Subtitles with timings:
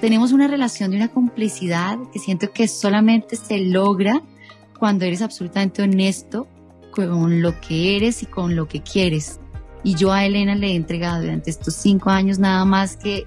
[0.00, 4.22] tenemos una relación de una complicidad que siento que solamente se logra
[4.78, 6.48] cuando eres absolutamente honesto
[6.90, 9.40] con lo que eres y con lo que quieres.
[9.82, 13.26] Y yo a Elena le he entregado durante estos cinco años nada más que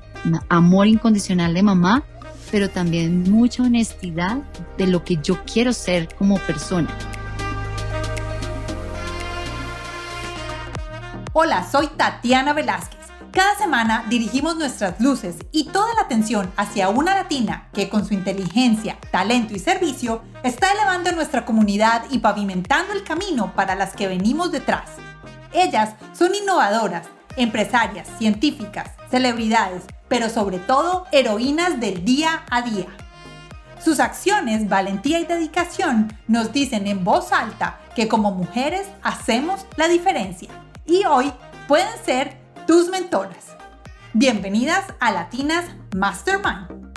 [0.49, 2.03] amor incondicional de mamá,
[2.51, 4.37] pero también mucha honestidad
[4.77, 6.89] de lo que yo quiero ser como persona.
[11.33, 13.02] Hola, soy Tatiana Velázquez.
[13.33, 18.13] Cada semana dirigimos nuestras luces y toda la atención hacia una latina que con su
[18.13, 24.07] inteligencia, talento y servicio está elevando nuestra comunidad y pavimentando el camino para las que
[24.07, 24.91] venimos detrás.
[25.51, 32.85] Ellas son innovadoras, empresarias, científicas, celebridades, pero sobre todo heroínas del día a día.
[33.83, 39.87] Sus acciones, valentía y dedicación nos dicen en voz alta que como mujeres hacemos la
[39.87, 40.49] diferencia.
[40.85, 41.33] Y hoy
[41.67, 43.55] pueden ser tus mentoras.
[44.13, 46.93] Bienvenidas a Latinas Mastermind.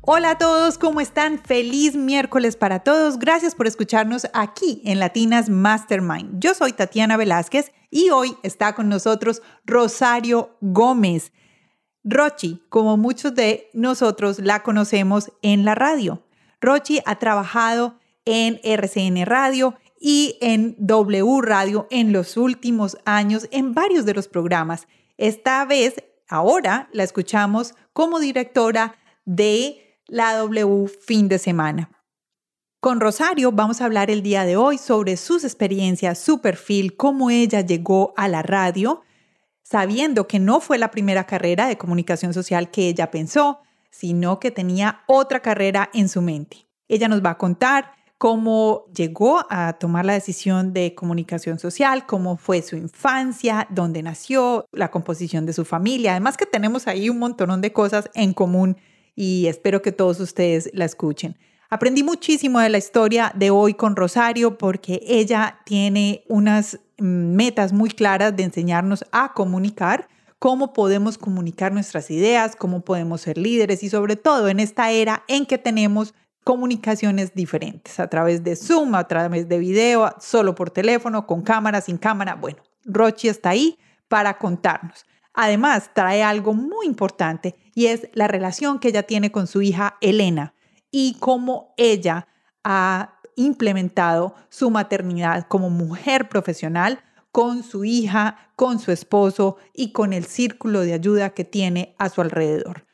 [0.00, 1.38] Hola a todos, ¿cómo están?
[1.38, 3.18] Feliz miércoles para todos.
[3.18, 6.40] Gracias por escucharnos aquí en Latinas Mastermind.
[6.40, 11.32] Yo soy Tatiana Velázquez y hoy está con nosotros Rosario Gómez.
[12.04, 16.24] Rochi, como muchos de nosotros la conocemos en la radio.
[16.60, 23.74] Rochi ha trabajado en RCN Radio, y en W Radio en los últimos años en
[23.74, 24.86] varios de los programas.
[25.16, 31.90] Esta vez, ahora, la escuchamos como directora de la W fin de semana.
[32.80, 37.28] Con Rosario vamos a hablar el día de hoy sobre sus experiencias, su perfil, cómo
[37.28, 39.02] ella llegó a la radio,
[39.64, 44.52] sabiendo que no fue la primera carrera de comunicación social que ella pensó, sino que
[44.52, 46.68] tenía otra carrera en su mente.
[46.86, 52.36] Ella nos va a contar cómo llegó a tomar la decisión de comunicación social, cómo
[52.36, 56.10] fue su infancia, dónde nació, la composición de su familia.
[56.10, 58.76] Además que tenemos ahí un montón de cosas en común
[59.14, 61.36] y espero que todos ustedes la escuchen.
[61.70, 67.72] Aprendí muchísimo de la historia de hoy con Rosario porque ella tiene unas mm, metas
[67.72, 73.82] muy claras de enseñarnos a comunicar, cómo podemos comunicar nuestras ideas, cómo podemos ser líderes
[73.82, 76.14] y sobre todo en esta era en que tenemos
[76.48, 81.82] comunicaciones diferentes, a través de Zoom, a través de video, solo por teléfono, con cámara,
[81.82, 82.36] sin cámara.
[82.36, 83.78] Bueno, Rochi está ahí
[84.08, 85.04] para contarnos.
[85.34, 89.98] Además, trae algo muy importante y es la relación que ella tiene con su hija
[90.00, 90.54] Elena
[90.90, 92.28] y cómo ella
[92.64, 100.14] ha implementado su maternidad como mujer profesional con su hija, con su esposo y con
[100.14, 102.86] el círculo de ayuda que tiene a su alrededor.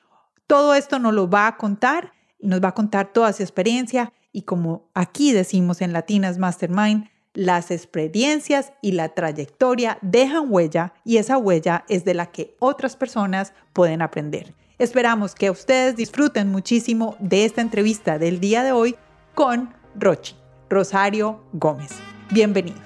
[0.48, 4.42] Todo esto nos lo va a contar nos va a contar toda su experiencia y
[4.42, 11.36] como aquí decimos en Latinas Mastermind, las experiencias y la trayectoria dejan huella y esa
[11.36, 14.54] huella es de la que otras personas pueden aprender.
[14.78, 18.96] Esperamos que ustedes disfruten muchísimo de esta entrevista del día de hoy
[19.34, 20.34] con Rochi,
[20.68, 21.92] Rosario Gómez.
[22.30, 22.80] Bienvenidos.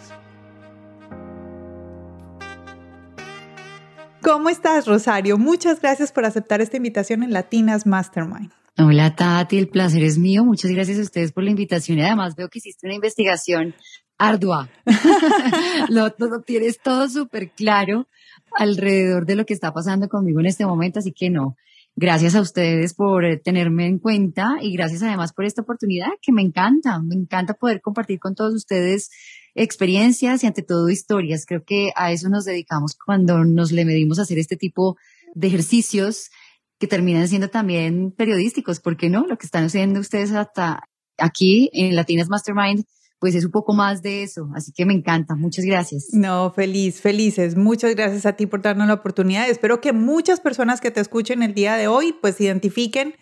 [4.22, 5.38] ¿Cómo estás, Rosario?
[5.38, 8.52] Muchas gracias por aceptar esta invitación en Latinas Mastermind.
[8.80, 10.44] Hola Tati, el placer es mío.
[10.44, 13.74] Muchas gracias a ustedes por la invitación y además veo que hiciste una investigación
[14.18, 14.70] ardua.
[15.88, 16.12] lo,
[16.42, 18.06] tienes todo súper claro
[18.52, 21.56] alrededor de lo que está pasando conmigo en este momento, así que no.
[21.96, 26.30] Gracias a ustedes por eh, tenerme en cuenta y gracias además por esta oportunidad que
[26.30, 27.00] me encanta.
[27.02, 29.10] Me encanta poder compartir con todos ustedes
[29.56, 31.46] experiencias y ante todo historias.
[31.46, 34.96] Creo que a eso nos dedicamos cuando nos le medimos a hacer este tipo
[35.34, 36.30] de ejercicios
[36.78, 39.26] que terminan siendo también periodísticos, ¿por qué no?
[39.26, 40.84] Lo que están haciendo ustedes hasta
[41.18, 42.84] aquí en Latinas Mastermind,
[43.18, 46.08] pues es un poco más de eso, así que me encanta, muchas gracias.
[46.12, 49.48] No, feliz, felices, muchas gracias a ti por darnos la oportunidad.
[49.48, 53.14] Espero que muchas personas que te escuchen el día de hoy, pues identifiquen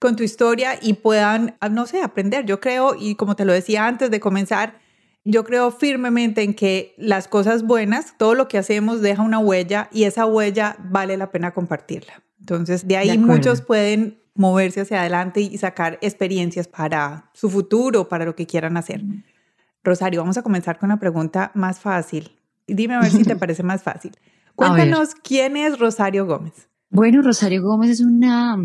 [0.00, 2.44] con tu historia y puedan, ah, no sé, aprender.
[2.46, 4.80] Yo creo, y como te lo decía antes de comenzar,
[5.24, 9.88] yo creo firmemente en que las cosas buenas, todo lo que hacemos deja una huella
[9.92, 12.23] y esa huella vale la pena compartirla.
[12.44, 18.26] Entonces, de ahí muchos pueden moverse hacia adelante y sacar experiencias para su futuro, para
[18.26, 19.02] lo que quieran hacer.
[19.82, 22.32] Rosario, vamos a comenzar con una pregunta más fácil.
[22.66, 24.12] Dime a ver si te parece más fácil.
[24.54, 26.68] Cuéntanos quién es Rosario Gómez.
[26.90, 28.58] Bueno, Rosario Gómez es una,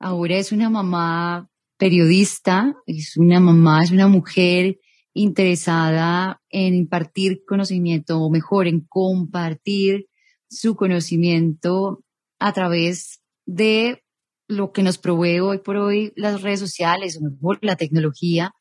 [0.00, 1.48] ahora es una mamá
[1.78, 4.80] periodista, es una mamá, es una mujer
[5.14, 10.08] interesada en impartir conocimiento, o mejor, en compartir
[10.48, 12.02] su conocimiento
[12.42, 14.02] a través de
[14.48, 18.52] lo que nos provee hoy por hoy las redes sociales o la tecnología,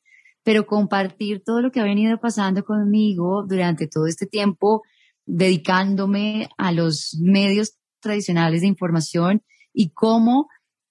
[0.43, 4.83] pero compartir todo lo que ha venido pasando conmigo durante todo este tiempo,
[5.25, 9.41] dedicándome a los medios tradicionales de información
[9.73, 10.47] y cómo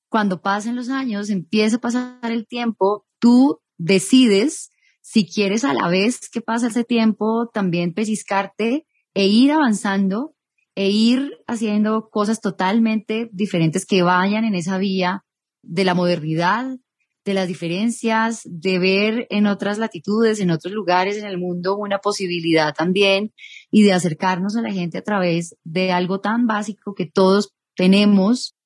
[0.09, 4.71] cuando pasen los años, empieza a pasar el tiempo, tú decides
[5.01, 10.35] si quieres a la vez que pasa ese tiempo también pellizcarte e ir avanzando
[10.81, 15.27] e ir haciendo cosas totalmente diferentes que vayan en esa vía
[15.62, 16.79] de la modernidad,
[17.23, 21.99] de las diferencias, de ver en otras latitudes, en otros lugares en el mundo una
[21.99, 23.35] posibilidad también
[23.71, 28.56] y de acercarnos a la gente a través de algo tan básico que todos tenemos,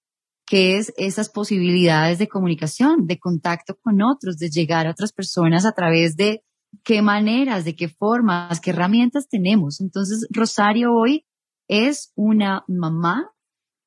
[0.46, 5.64] que es esas posibilidades de comunicación, de contacto con otros, de llegar a otras personas
[5.64, 6.44] a través de
[6.84, 9.80] qué maneras, de qué formas, qué herramientas tenemos.
[9.80, 11.24] Entonces, Rosario hoy
[11.68, 13.30] es una mamá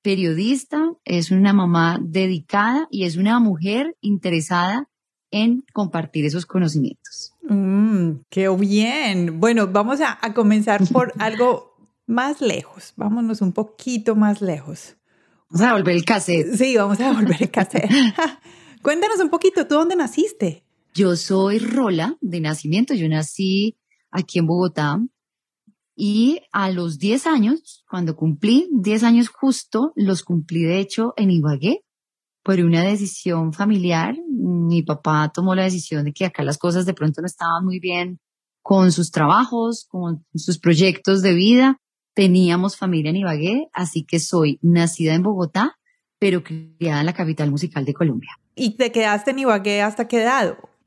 [0.01, 4.89] periodista, es una mamá dedicada y es una mujer interesada
[5.31, 7.33] en compartir esos conocimientos.
[7.43, 9.39] Mm, qué bien.
[9.39, 11.75] Bueno, vamos a, a comenzar por algo
[12.05, 12.93] más lejos.
[12.95, 14.95] Vámonos un poquito más lejos.
[15.49, 16.55] Vamos a volver el cassette.
[16.55, 17.89] Sí, vamos a volver el cassette.
[18.81, 20.63] Cuéntanos un poquito, ¿tú dónde naciste?
[20.93, 22.93] Yo soy Rola de nacimiento.
[22.93, 23.77] Yo nací
[24.09, 24.99] aquí en Bogotá
[25.99, 31.31] y a los 10 años, cuando cumplí 10 años justo, los cumplí de hecho en
[31.31, 31.83] Ibagué
[32.43, 34.15] por una decisión familiar.
[34.29, 37.79] Mi papá tomó la decisión de que acá las cosas de pronto no estaban muy
[37.79, 38.19] bien
[38.61, 41.77] con sus trabajos, con sus proyectos de vida.
[42.13, 45.79] Teníamos familia en Ibagué, así que soy nacida en Bogotá,
[46.19, 48.37] pero criada en la capital musical de Colombia.
[48.53, 50.29] ¿Y te quedaste en Ibagué hasta qué?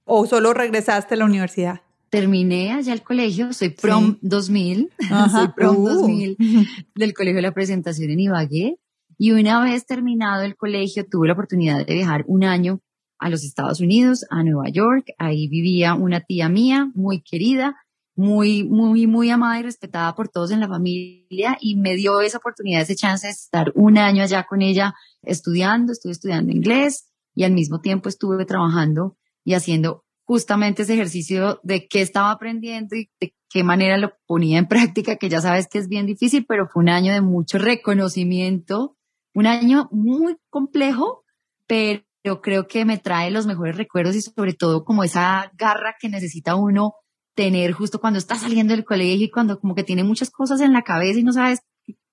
[0.04, 1.80] ¿O solo regresaste a la universidad?
[2.10, 4.90] Terminé allá el colegio, soy prom 2000,
[5.30, 6.64] soy prom 2000 uh.
[6.94, 8.76] del colegio de la presentación en Ibagué.
[9.16, 12.80] Y una vez terminado el colegio, tuve la oportunidad de viajar un año
[13.18, 15.12] a los Estados Unidos, a Nueva York.
[15.18, 17.76] Ahí vivía una tía mía muy querida,
[18.16, 22.38] muy, muy, muy amada y respetada por todos en la familia y me dio esa
[22.38, 27.44] oportunidad, ese chance de estar un año allá con ella estudiando, estuve estudiando inglés y
[27.44, 33.10] al mismo tiempo estuve trabajando y haciendo justamente ese ejercicio de qué estaba aprendiendo y
[33.20, 36.68] de qué manera lo ponía en práctica, que ya sabes que es bien difícil, pero
[36.68, 38.96] fue un año de mucho reconocimiento,
[39.34, 41.24] un año muy complejo,
[41.66, 42.04] pero
[42.42, 46.54] creo que me trae los mejores recuerdos y sobre todo como esa garra que necesita
[46.54, 46.94] uno
[47.34, 50.72] tener justo cuando está saliendo del colegio y cuando como que tiene muchas cosas en
[50.72, 51.58] la cabeza y no sabes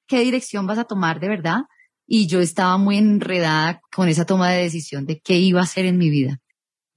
[0.08, 1.60] qué dirección vas a tomar de verdad.
[2.08, 5.86] Y yo estaba muy enredada con esa toma de decisión de qué iba a hacer
[5.86, 6.42] en mi vida.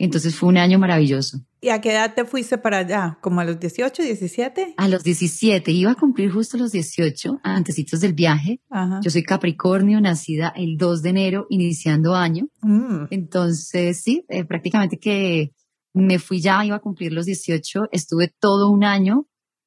[0.00, 1.40] Entonces fue un año maravilloso.
[1.60, 3.18] ¿Y a qué edad te fuiste para allá?
[3.20, 4.74] ¿Como a los 18, 17?
[4.78, 5.70] A los 17.
[5.72, 8.62] Iba a cumplir justo los 18, antecitos del viaje.
[9.02, 12.46] Yo soy Capricornio, nacida el 2 de enero, iniciando año.
[12.62, 13.08] Mm.
[13.10, 15.52] Entonces, sí, eh, prácticamente que
[15.92, 17.88] me fui ya, iba a cumplir los 18.
[17.92, 19.26] Estuve todo un año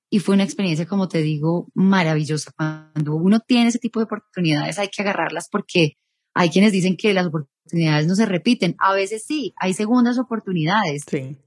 [0.09, 2.51] y fue una experiencia, como te digo, maravillosa.
[2.57, 5.91] Cuando uno tiene ese tipo de oportunidades hay que agarrarlas porque
[6.33, 8.75] hay quienes dicen que las oportunidades no se repiten.
[8.79, 11.03] A veces sí, hay segundas oportunidades,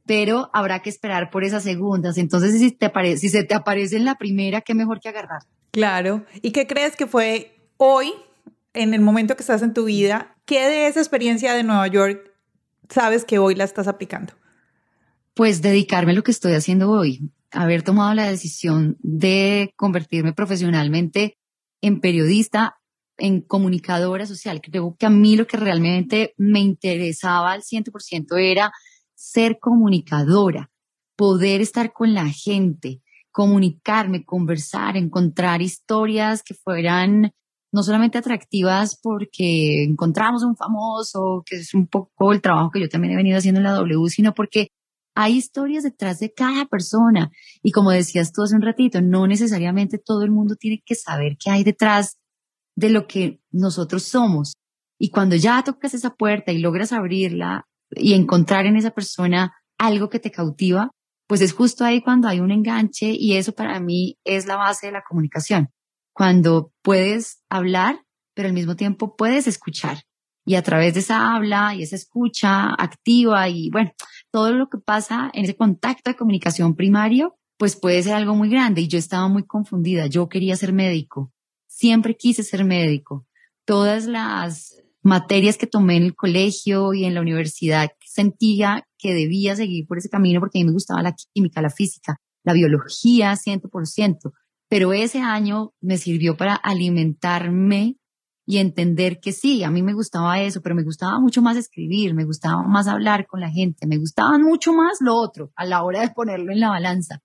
[0.06, 2.18] pero habrá que esperar por esas segundas.
[2.18, 5.42] Entonces, si, te si se te aparece en la primera, qué mejor que agarrar.
[5.70, 6.24] Claro.
[6.42, 8.12] ¿Y qué crees que fue hoy,
[8.72, 12.32] en el momento que estás en tu vida, qué de esa experiencia de Nueva York
[12.88, 14.32] sabes que hoy la estás aplicando?
[15.34, 21.36] Pues dedicarme a lo que estoy haciendo hoy, haber tomado la decisión de convertirme profesionalmente
[21.82, 22.78] en periodista
[23.18, 24.60] en comunicadora social.
[24.60, 28.72] Creo que a mí lo que realmente me interesaba al 100% era
[29.14, 30.70] ser comunicadora,
[31.16, 37.32] poder estar con la gente, comunicarme, conversar, encontrar historias que fueran
[37.72, 42.88] no solamente atractivas porque encontramos un famoso, que es un poco el trabajo que yo
[42.88, 44.68] también he venido haciendo en la W, sino porque
[45.14, 47.30] hay historias detrás de cada persona.
[47.62, 51.36] Y como decías tú hace un ratito, no necesariamente todo el mundo tiene que saber
[51.38, 52.18] qué hay detrás
[52.76, 54.54] de lo que nosotros somos.
[54.98, 60.08] Y cuando ya tocas esa puerta y logras abrirla y encontrar en esa persona algo
[60.08, 60.90] que te cautiva,
[61.26, 64.86] pues es justo ahí cuando hay un enganche y eso para mí es la base
[64.86, 65.70] de la comunicación.
[66.12, 68.00] Cuando puedes hablar,
[68.34, 70.02] pero al mismo tiempo puedes escuchar.
[70.48, 73.90] Y a través de esa habla y esa escucha activa y bueno,
[74.30, 78.48] todo lo que pasa en ese contacto de comunicación primario, pues puede ser algo muy
[78.48, 78.82] grande.
[78.82, 80.06] Y yo estaba muy confundida.
[80.06, 81.32] Yo quería ser médico
[81.76, 83.26] siempre quise ser médico.
[83.66, 89.54] Todas las materias que tomé en el colegio y en la universidad sentía que debía
[89.56, 93.36] seguir por ese camino porque a mí me gustaba la química, la física, la biología
[93.36, 94.32] 100%.
[94.68, 97.98] Pero ese año me sirvió para alimentarme
[98.46, 102.14] y entender que sí, a mí me gustaba eso, pero me gustaba mucho más escribir,
[102.14, 105.82] me gustaba más hablar con la gente, me gustaba mucho más lo otro a la
[105.82, 107.20] hora de ponerlo en la balanza.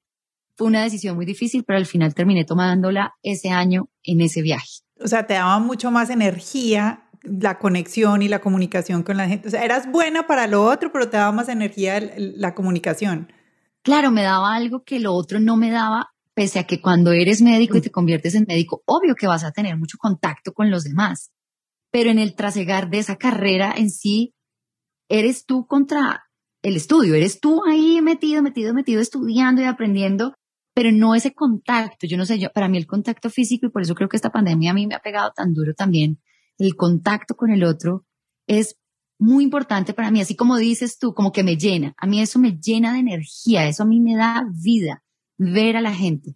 [0.62, 4.82] Fue una decisión muy difícil, pero al final terminé tomándola ese año en ese viaje.
[5.03, 9.48] O sea, te daba mucho más energía la conexión y la comunicación con la gente.
[9.48, 13.34] O sea, eras buena para lo otro, pero te daba más energía la comunicación.
[13.82, 17.41] Claro, me daba algo que lo otro no me daba, pese a que cuando eres
[17.41, 20.84] médico y te conviertes en médico, obvio que vas a tener mucho contacto con los
[20.84, 21.32] demás.
[21.89, 24.36] Pero en el trasegar de esa carrera en sí,
[25.10, 26.25] eres tú contra
[26.62, 30.36] el estudio, eres tú ahí metido, metido, metido, estudiando y aprendiendo,
[30.73, 32.07] pero no ese contacto.
[32.07, 34.31] Yo no sé, yo, para mí el contacto físico, y por eso creo que esta
[34.31, 36.19] pandemia a mí me ha pegado tan duro también,
[36.57, 38.05] el contacto con el otro
[38.47, 38.77] es
[39.19, 41.93] muy importante para mí, así como dices tú, como que me llena.
[41.97, 45.03] A mí eso me llena de energía, eso a mí me da vida,
[45.37, 46.35] ver a la gente.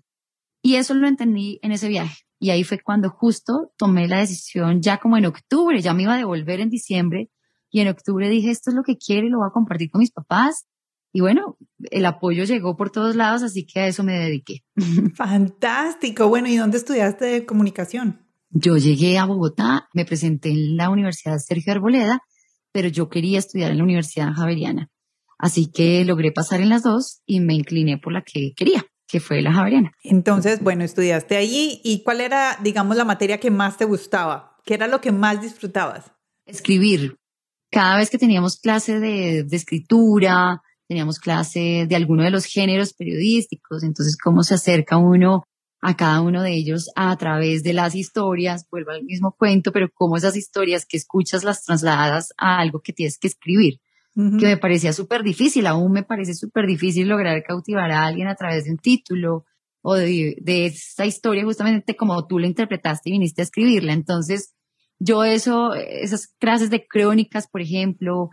[0.62, 2.24] Y eso lo entendí en ese viaje.
[2.40, 6.14] Y ahí fue cuando justo tomé la decisión, ya como en octubre, ya me iba
[6.14, 7.32] a devolver en diciembre,
[7.72, 10.00] y en octubre dije, esto es lo que quiero y lo voy a compartir con
[10.00, 10.66] mis papás.
[11.16, 11.58] Y bueno,
[11.92, 14.66] el apoyo llegó por todos lados, así que a eso me dediqué.
[15.16, 16.28] Fantástico.
[16.28, 18.28] Bueno, ¿y dónde estudiaste comunicación?
[18.50, 22.20] Yo llegué a Bogotá, me presenté en la Universidad Sergio Arboleda,
[22.74, 24.90] pero yo quería estudiar en la Universidad Javeriana.
[25.38, 29.22] Así que logré pasar en las dos y me incliné por la que quería, que
[29.22, 29.94] fue la Javeriana.
[30.04, 34.58] Entonces, bueno, estudiaste allí y ¿cuál era, digamos, la materia que más te gustaba?
[34.66, 36.12] ¿Qué era lo que más disfrutabas?
[36.46, 37.16] Escribir.
[37.72, 42.94] Cada vez que teníamos clase de, de escritura, teníamos clase de alguno de los géneros
[42.94, 45.44] periodísticos, entonces cómo se acerca uno
[45.82, 49.90] a cada uno de ellos a través de las historias, vuelvo al mismo cuento, pero
[49.94, 53.80] cómo esas historias que escuchas las trasladas a algo que tienes que escribir,
[54.16, 58.36] que me parecía súper difícil, aún me parece súper difícil lograr cautivar a alguien a
[58.36, 59.44] través de un título
[59.82, 63.92] o de, de esa historia justamente como tú la interpretaste y viniste a escribirla.
[63.92, 64.56] Entonces,
[65.00, 68.30] yo eso, esas clases de crónicas, por ejemplo,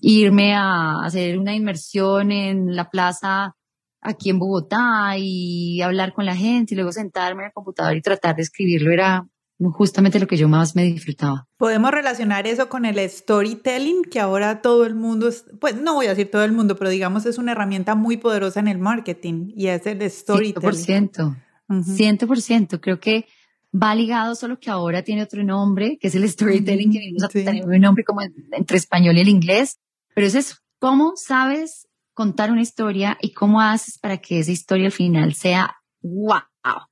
[0.00, 3.54] irme a hacer una inmersión en la plaza
[4.00, 8.02] aquí en Bogotá y hablar con la gente y luego sentarme en el computador y
[8.02, 9.26] tratar de escribirlo era
[9.72, 11.48] justamente lo que yo más me disfrutaba.
[11.56, 16.10] Podemos relacionar eso con el storytelling, que ahora todo el mundo, pues no voy a
[16.10, 19.66] decir todo el mundo, pero digamos es una herramienta muy poderosa en el marketing y
[19.66, 21.10] es el storytelling.
[21.10, 21.36] 100%,
[21.68, 23.26] 100%, creo que
[23.74, 27.28] va ligado, solo que ahora tiene otro nombre, que es el storytelling, que venimos a
[27.28, 29.78] tener un nombre como entre español y el inglés,
[30.18, 34.92] pero es ¿cómo sabes contar una historia y cómo haces para que esa historia al
[34.92, 36.40] final sea wow,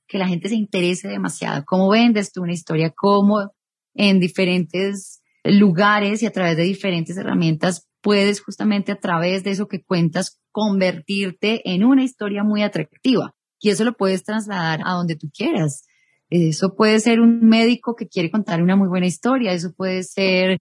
[0.07, 1.65] que la gente se interese demasiado.
[1.67, 2.95] ¿Cómo vendes tú una historia?
[2.97, 3.51] ¿Cómo
[3.95, 9.67] en diferentes lugares y a través de diferentes herramientas puedes justamente a través de eso
[9.67, 13.35] que cuentas convertirte en una historia muy atractiva?
[13.59, 15.85] Y eso lo puedes trasladar a donde tú quieras.
[16.31, 20.61] Eso puede ser un médico que quiere contar una muy buena historia, eso puede ser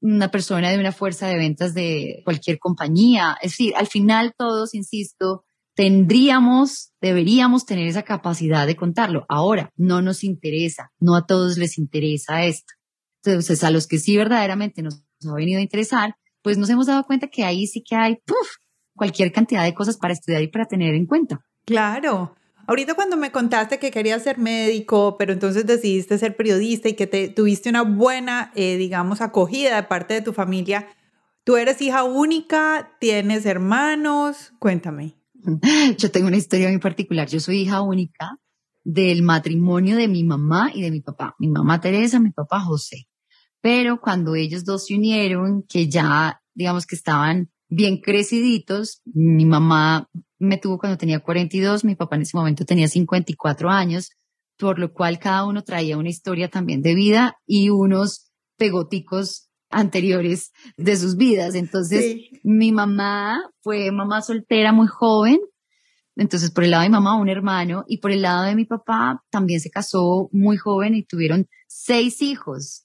[0.00, 3.36] una persona de una fuerza de ventas de cualquier compañía.
[3.42, 9.24] Es decir, al final todos, insisto, tendríamos, deberíamos tener esa capacidad de contarlo.
[9.28, 12.72] Ahora, no nos interesa, no a todos les interesa esto.
[13.22, 17.04] Entonces, a los que sí verdaderamente nos ha venido a interesar, pues nos hemos dado
[17.04, 18.18] cuenta que ahí sí que hay
[18.94, 21.40] cualquier cantidad de cosas para estudiar y para tener en cuenta.
[21.66, 22.34] Claro.
[22.70, 27.08] Ahorita cuando me contaste que querías ser médico, pero entonces decidiste ser periodista y que
[27.08, 30.86] te, tuviste una buena, eh, digamos, acogida de parte de tu familia,
[31.42, 32.96] ¿tú eres hija única?
[33.00, 34.52] ¿Tienes hermanos?
[34.60, 35.16] Cuéntame.
[35.98, 37.26] Yo tengo una historia muy particular.
[37.26, 38.38] Yo soy hija única
[38.84, 41.34] del matrimonio de mi mamá y de mi papá.
[41.40, 43.08] Mi mamá Teresa, mi papá José.
[43.60, 50.08] Pero cuando ellos dos se unieron, que ya, digamos que estaban bien creciditos, mi mamá
[50.40, 54.10] me tuvo cuando tenía 42, mi papá en ese momento tenía 54 años,
[54.58, 60.50] por lo cual cada uno traía una historia también de vida y unos pegoticos anteriores
[60.76, 61.54] de sus vidas.
[61.54, 65.38] Entonces, mi mamá fue mamá soltera muy joven.
[66.16, 68.64] Entonces, por el lado de mi mamá, un hermano, y por el lado de mi
[68.64, 72.84] papá, también se casó muy joven y tuvieron seis hijos.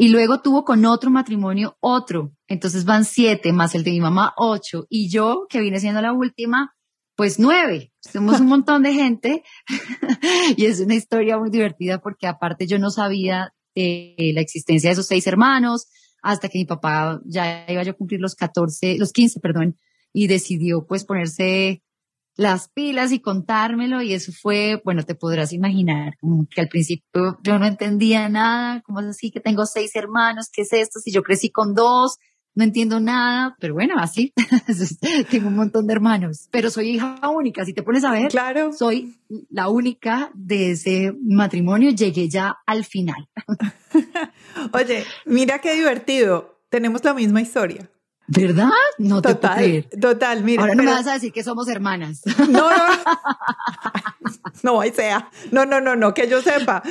[0.00, 2.32] Y luego tuvo con otro matrimonio otro.
[2.48, 4.86] Entonces van siete, más el de mi mamá, ocho.
[4.88, 6.74] Y yo, que vine siendo la última,
[7.16, 7.92] pues nueve.
[8.00, 9.42] Somos un montón de gente.
[10.56, 14.92] y es una historia muy divertida porque aparte yo no sabía de la existencia de
[14.92, 15.88] esos seis hermanos
[16.22, 19.76] hasta que mi papá ya iba yo a cumplir los 14, los 15, perdón,
[20.14, 21.82] y decidió pues ponerse
[22.40, 27.38] las pilas y contármelo y eso fue, bueno, te podrás imaginar, como que al principio
[27.42, 31.00] yo no entendía nada, como es así que tengo seis hermanos, ¿qué es esto?
[31.00, 32.16] Si yo crecí con dos,
[32.54, 34.32] no entiendo nada, pero bueno, así,
[35.30, 38.72] tengo un montón de hermanos, pero soy hija única, si te pones a ver, claro.
[38.72, 39.20] soy
[39.50, 43.28] la única de ese matrimonio, llegué ya al final.
[44.72, 47.90] Oye, mira qué divertido, tenemos la misma historia.
[48.30, 48.68] ¿Verdad?
[48.98, 49.88] No total, te puedo creer.
[50.00, 50.62] Total, mira.
[50.62, 52.22] Ahora no me vas a decir que somos hermanas.
[52.48, 52.84] No, no.
[54.62, 55.28] no, ahí sea.
[55.50, 56.82] No, no, no, no, que yo sepa.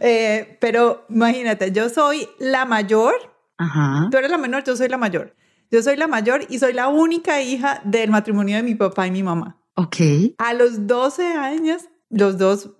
[0.00, 3.14] Eh, pero imagínate, yo soy la mayor.
[3.56, 4.08] Ajá.
[4.10, 5.34] Tú eres la menor, yo soy la mayor.
[5.70, 9.10] Yo soy la mayor y soy la única hija del matrimonio de mi papá y
[9.10, 9.60] mi mamá.
[9.74, 9.96] Ok.
[10.38, 12.70] A los 12 años, los dos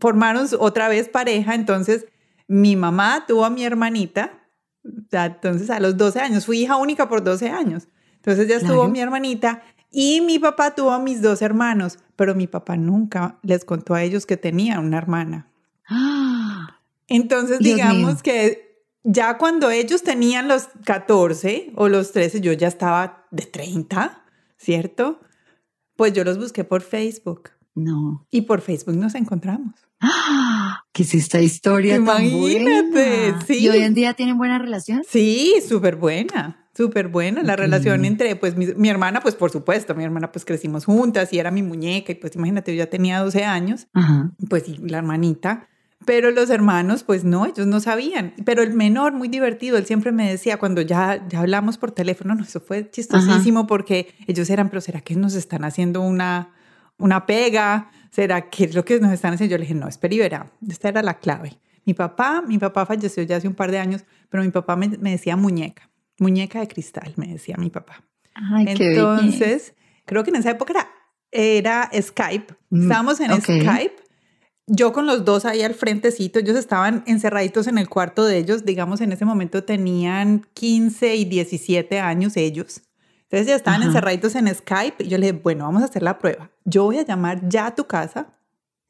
[0.00, 2.06] formaron otra vez pareja, entonces
[2.46, 4.37] mi mamá tuvo a mi hermanita,
[5.10, 7.88] entonces a los 12 años, fui hija única por 12 años.
[8.16, 12.46] Entonces ya estuvo mi hermanita y mi papá tuvo a mis dos hermanos, pero mi
[12.46, 15.48] papá nunca les contó a ellos que tenía una hermana.
[17.08, 23.26] Entonces digamos que ya cuando ellos tenían los 14 o los 13, yo ya estaba
[23.30, 24.22] de 30,
[24.58, 25.20] ¿cierto?
[25.96, 27.50] Pues yo los busqué por Facebook.
[27.78, 28.26] No.
[28.30, 29.74] Y por Facebook nos encontramos.
[30.00, 30.84] ¡Ah!
[30.92, 33.58] ¿Qué es esta historia Imagínate, tan sí.
[33.58, 35.02] ¿Y hoy en día tienen buena relación?
[35.08, 37.42] Sí, súper buena, súper buena.
[37.42, 41.38] La relación entre, pues, mi, hermana, pues, por supuesto, mi hermana, pues, crecimos juntas y
[41.38, 44.30] era mi muñeca y, pues, imagínate, yo ya tenía 12 años, Ajá.
[44.48, 45.68] pues, y la hermanita
[46.04, 48.32] pero los hermanos, pues no, ellos no sabían.
[48.46, 52.34] Pero el menor, muy divertido, él siempre me decía, cuando ya, ya hablamos por teléfono,
[52.34, 56.54] no, eso fue chistosísimo porque ellos eran, pero ¿será que nos están haciendo una,
[56.98, 57.90] una pega?
[58.10, 59.52] ¿Será que es lo que nos están haciendo?
[59.52, 61.58] Yo le dije, no, espera y verá, esta era la clave.
[61.84, 64.88] Mi papá, mi papá falleció ya hace un par de años, pero mi papá me,
[64.88, 65.88] decía muñeca,
[66.18, 68.04] muñeca de cristal, me decía mi papá.
[68.34, 69.74] Ay, Entonces,
[70.04, 70.88] creo que en esa época era,
[71.30, 74.08] era Skype, mm, estábamos en Skype
[74.68, 78.66] yo con los dos ahí al frentecito, ellos estaban encerraditos en el cuarto de ellos,
[78.66, 82.82] digamos en ese momento tenían 15 y 17 años ellos.
[83.30, 86.18] Entonces ya estaban encerraditos en Skype y yo le dije, bueno, vamos a hacer la
[86.18, 86.50] prueba.
[86.64, 88.38] Yo voy a llamar ya a tu casa,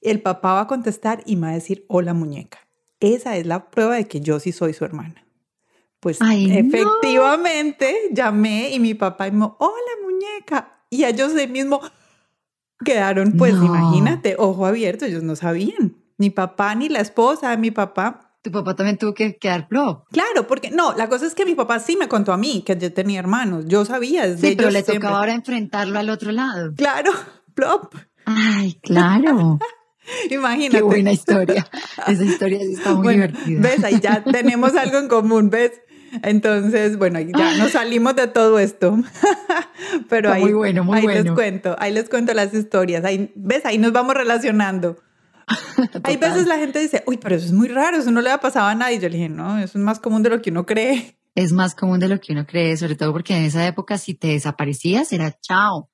[0.01, 2.59] el papá va a contestar y me va a decir, hola muñeca.
[3.01, 5.27] Esa es la prueba de que yo sí soy su hermana.
[5.99, 10.85] Pues efectivamente llamé y mi papá me dijo, hola muñeca.
[10.89, 11.81] Y ellos de mismo,
[12.85, 15.97] Quedaron, pues imagínate, ojo abierto, ellos no sabían.
[16.17, 18.28] Ni papá ni la esposa de mi papá.
[18.43, 20.07] Tu papá también tuvo que quedar plop.
[20.13, 22.77] Claro, porque no, la cosa es que mi papá sí me contó a mí que
[22.77, 23.65] yo tenía hermanos.
[23.67, 26.73] Yo sabía desde Sí, pero le tocaba ahora enfrentarlo al otro lado.
[26.77, 27.11] Claro,
[27.55, 27.95] plop.
[28.25, 29.59] Ay, claro.
[30.31, 30.79] Imagínate.
[30.79, 31.67] Qué buena historia.
[32.07, 33.61] Esa historia sí está muy divertida.
[33.61, 35.73] Ves, ahí ya tenemos algo en común, ¿ves?
[36.23, 38.97] Entonces, bueno, ya nos salimos de todo esto.
[40.09, 41.23] Pero ahí, muy bueno, muy ahí bueno.
[41.23, 43.05] les cuento, ahí les cuento las historias.
[43.05, 43.67] Ahí, ¿Ves?
[43.67, 44.97] Ahí nos vamos relacionando.
[46.05, 48.41] Hay veces la gente dice, uy, pero eso es muy raro, eso no le ha
[48.41, 48.99] pasado a nadie.
[48.99, 51.19] Yo le dije, no, eso es más común de lo que uno cree.
[51.35, 54.15] Es más común de lo que uno cree, sobre todo porque en esa época si
[54.15, 55.89] te desaparecías era chao.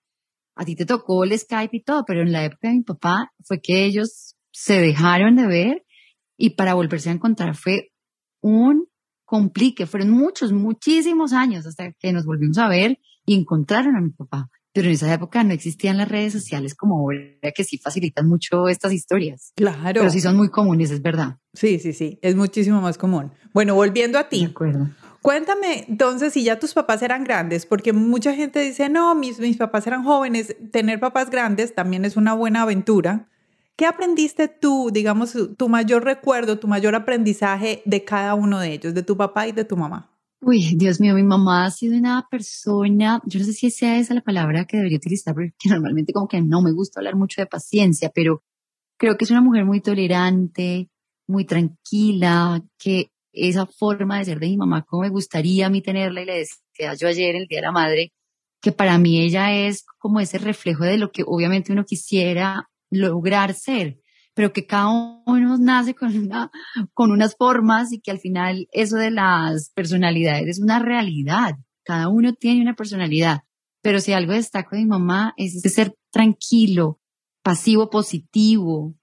[0.57, 3.33] A ti te tocó el Skype y todo, pero en la época de mi papá
[3.43, 5.87] fue que ellos se dejaron de ver
[6.37, 7.93] y para volverse a encontrar fue
[8.41, 8.89] un
[9.25, 9.87] complique.
[9.87, 14.49] Fueron muchos, muchísimos años hasta que nos volvimos a ver y encontraron a mi papá.
[14.75, 18.69] Pero en esa época no existían las redes sociales como ahora, que sí facilitan mucho
[18.69, 19.53] estas historias.
[19.55, 20.01] Claro.
[20.01, 21.39] Pero sí son muy comunes, es verdad.
[21.53, 23.31] Sí, sí, sí, es muchísimo más común.
[23.53, 24.41] Bueno, volviendo a ti.
[24.41, 24.89] De acuerdo.
[25.23, 29.57] Cuéntame entonces si ya tus papás eran grandes, porque mucha gente dice, no, mis, mis
[29.57, 33.29] papás eran jóvenes, tener papás grandes también es una buena aventura.
[33.77, 38.93] ¿Qué aprendiste tú, digamos, tu mayor recuerdo, tu mayor aprendizaje de cada uno de ellos,
[38.93, 40.14] de tu papá y de tu mamá?
[40.47, 44.13] Uy, Dios mío, mi mamá ha sido una persona, yo no sé si sea esa
[44.13, 47.47] la palabra que debería utilizar, porque normalmente como que no me gusta hablar mucho de
[47.47, 48.43] paciencia, pero
[48.99, 50.91] creo que es una mujer muy tolerante,
[51.27, 55.81] muy tranquila, que esa forma de ser de mi mamá, como me gustaría a mí
[55.81, 58.13] tenerla, y le decía yo ayer, el Día de la Madre,
[58.61, 63.55] que para mí ella es como ese reflejo de lo que obviamente uno quisiera lograr
[63.55, 63.99] ser,
[64.35, 64.89] pero que cada
[65.27, 66.51] uno nace con, una,
[66.93, 71.57] con unas formas y que al final eso de las personalidades es una realidad.
[71.85, 73.45] Cada uno tiene una personalidad,
[73.83, 77.01] pero si algo destaco de mi mamá es ese ser tranquilo,
[77.43, 78.95] pasivo, positivo,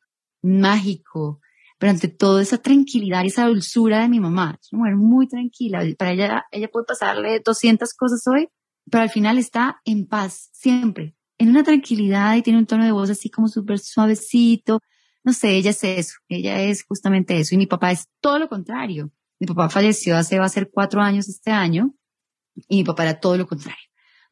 [0.41, 1.39] mágico,
[1.77, 4.57] pero ante todo esa tranquilidad y esa dulzura de mi mamá.
[4.61, 5.83] Es una mujer muy tranquila.
[5.97, 8.49] Para ella, ella puede pasarle 200 cosas hoy,
[8.89, 12.91] pero al final está en paz siempre en una tranquilidad y tiene un tono de
[12.91, 14.79] voz así como súper suavecito.
[15.23, 17.55] No sé, ella es eso, ella es justamente eso.
[17.55, 19.11] Y mi papá es todo lo contrario.
[19.39, 21.93] Mi papá falleció hace, va a ser cuatro años este año,
[22.67, 23.81] y mi papá era todo lo contrario.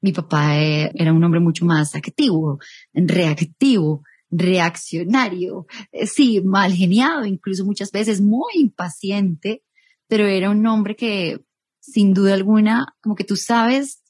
[0.01, 2.59] Mi papá eh, era un hombre mucho más activo,
[2.93, 9.63] reactivo, reaccionario, eh, sí, mal geniado, incluso muchas veces muy impaciente,
[10.07, 11.41] pero era un hombre que
[11.79, 14.03] sin duda alguna, como que tú sabes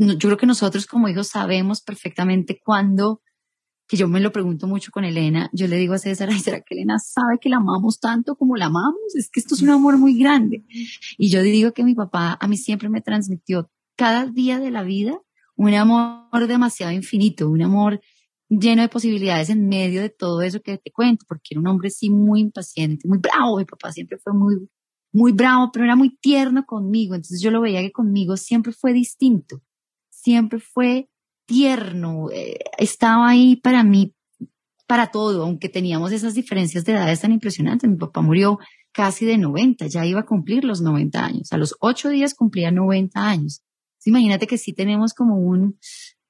[0.00, 3.22] yo creo que nosotros como hijos sabemos perfectamente cuándo,
[3.90, 6.74] que yo me lo pregunto mucho con Elena, yo le digo a César, ¿será que
[6.74, 9.16] Elena sabe que la amamos tanto como la amamos?
[9.16, 10.64] Es que esto es un amor muy grande.
[11.18, 14.84] Y yo digo que mi papá a mí siempre me transmitió cada día de la
[14.84, 15.20] vida
[15.56, 18.00] un amor demasiado infinito, un amor
[18.48, 21.90] lleno de posibilidades en medio de todo eso que te cuento, porque era un hombre
[21.90, 23.58] sí muy impaciente, muy bravo.
[23.58, 24.68] Mi papá siempre fue muy,
[25.12, 27.16] muy bravo, pero era muy tierno conmigo.
[27.16, 29.60] Entonces yo lo veía que conmigo siempre fue distinto,
[30.10, 31.08] siempre fue
[31.50, 34.14] tierno, eh, estaba ahí para mí,
[34.86, 37.90] para todo, aunque teníamos esas diferencias de edades tan impresionantes.
[37.90, 38.60] Mi papá murió
[38.92, 41.52] casi de 90, ya iba a cumplir los 90 años.
[41.52, 43.62] A los ocho días cumplía 90 años.
[44.04, 45.76] imagínate que sí tenemos como un,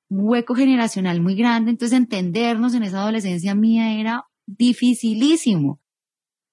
[0.08, 5.80] hueco generacional muy grande, entonces entendernos en esa adolescencia mía era dificilísimo.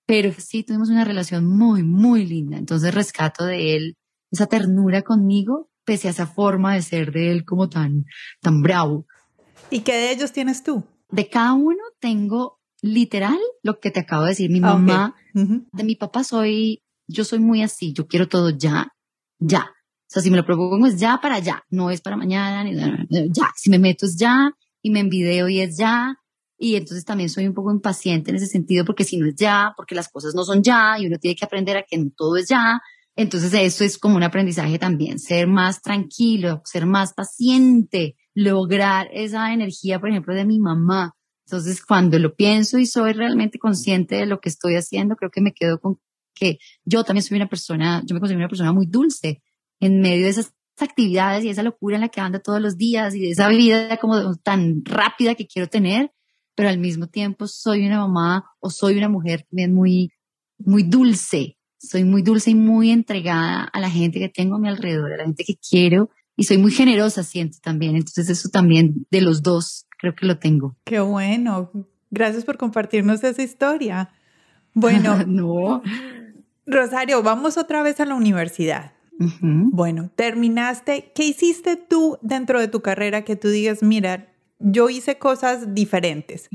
[0.06, 2.58] Pero sí tuvimos una relación muy, muy linda.
[2.58, 3.97] Entonces rescato de él
[4.30, 8.04] esa ternura conmigo, pese a esa forma de ser de él como tan,
[8.41, 9.06] tan bravo.
[9.69, 10.84] ¿Y qué de ellos tienes tú?
[11.10, 14.52] De cada uno tengo literal lo que te acabo de decir.
[14.52, 18.93] Mi ah, mamá, de mi papá soy, yo soy muy así, yo quiero todo ya,
[19.39, 19.62] ya.
[19.62, 22.76] O sea, si me lo propongo es ya para allá, no es para mañana, ni
[23.32, 23.52] ya.
[23.56, 26.17] Si me meto es ya y me envideo y es ya.
[26.58, 29.73] Y entonces también soy un poco impaciente en ese sentido porque si no es ya,
[29.78, 32.36] porque las cosas no son ya y uno tiene que aprender a que no todo
[32.36, 32.82] es ya.
[33.17, 39.51] Entonces eso es como un aprendizaje también, ser más tranquilo, ser más paciente, lograr esa
[39.51, 41.15] energía, por ejemplo, de mi mamá.
[41.45, 45.41] Entonces cuando lo pienso y soy realmente consciente de lo que estoy haciendo, creo que
[45.41, 45.99] me quedo con
[46.36, 49.41] que yo también soy una persona, yo me considero una persona muy dulce
[49.80, 53.15] en medio de esas actividades y esa locura en la que ando todos los días
[53.15, 56.12] y de esa vida como tan rápida que quiero tener,
[56.53, 60.12] pero al mismo tiempo soy una mamá o soy una mujer también muy,
[60.60, 61.57] muy dulce.
[61.78, 65.18] Soy muy dulce y muy entregada a la gente que tengo a mi alrededor, a
[65.18, 67.96] la gente que quiero y soy muy generosa, siento también.
[67.96, 70.78] Entonces eso también de los dos creo que lo tengo.
[70.86, 71.72] Qué bueno.
[72.12, 74.10] Gracias por compartirnos esa historia.
[74.74, 75.82] Bueno, no.
[76.68, 78.94] Rosario, vamos otra vez a la universidad.
[79.42, 81.12] Bueno, terminaste.
[81.16, 86.50] ¿Qué hiciste tú dentro de tu carrera que tú digas, mira, yo hice cosas diferentes?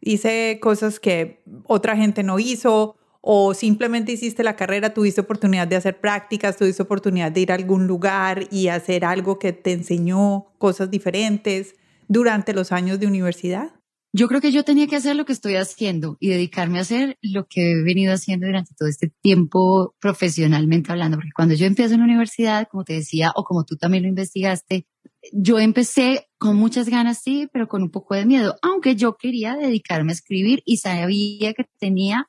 [0.00, 5.76] Hice cosas que otra gente no hizo o simplemente hiciste la carrera, tuviste oportunidad de
[5.76, 10.46] hacer prácticas, tuviste oportunidad de ir a algún lugar y hacer algo que te enseñó
[10.58, 11.74] cosas diferentes
[12.08, 13.72] durante los años de universidad?
[14.14, 17.18] Yo creo que yo tenía que hacer lo que estoy haciendo y dedicarme a hacer
[17.20, 21.94] lo que he venido haciendo durante todo este tiempo profesionalmente hablando, porque cuando yo empecé
[21.94, 24.86] en la universidad, como te decía, o como tú también lo investigaste,
[25.32, 29.56] yo empecé con muchas ganas, sí, pero con un poco de miedo, aunque yo quería
[29.56, 32.28] dedicarme a escribir y sabía que tenía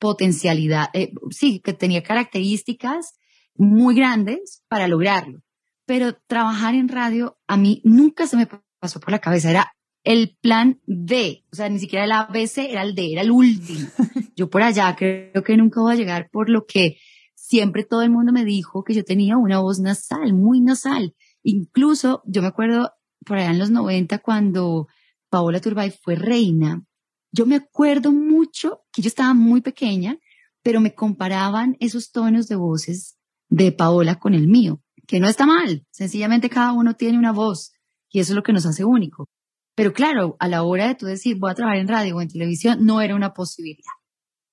[0.00, 3.14] potencialidad, eh, sí, que tenía características
[3.54, 5.42] muy grandes para lograrlo.
[5.86, 8.48] Pero trabajar en radio a mí nunca se me
[8.80, 12.82] pasó por la cabeza, era el plan D, o sea, ni siquiera el ABC era
[12.82, 13.88] el D, era el último.
[14.36, 16.96] Yo por allá creo que nunca voy a llegar por lo que
[17.34, 21.14] siempre todo el mundo me dijo que yo tenía una voz nasal, muy nasal.
[21.42, 22.92] Incluso yo me acuerdo
[23.26, 24.86] por allá en los 90 cuando
[25.30, 26.84] Paola Turbay fue reina,
[27.32, 30.18] yo me acuerdo mucho que yo estaba muy pequeña,
[30.62, 33.16] pero me comparaban esos tonos de voces
[33.48, 37.72] de Paola con el mío, que no está mal, sencillamente cada uno tiene una voz
[38.10, 39.28] y eso es lo que nos hace único.
[39.76, 42.28] Pero claro, a la hora de tú decir voy a trabajar en radio o en
[42.28, 43.92] televisión, no era una posibilidad.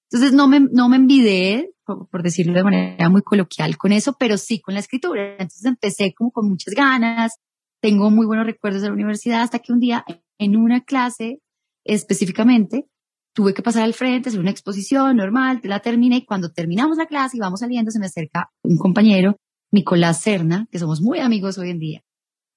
[0.10, 4.38] Entonces no me, no me envidé, por, decirlo de manera muy coloquial, con eso, pero
[4.38, 5.34] sí con la escritura.
[5.34, 7.40] Entonces empecé como con muchas ganas,
[7.82, 10.06] tengo muy buenos recuerdos de la universidad hasta que un día
[10.38, 11.42] en una clase
[11.88, 12.88] específicamente
[13.34, 17.06] tuve que pasar al frente, hacer una exposición normal, la terminé y cuando terminamos la
[17.06, 19.38] clase y vamos saliendo se me acerca un compañero,
[19.72, 22.02] Nicolás Serna, que somos muy amigos hoy en día,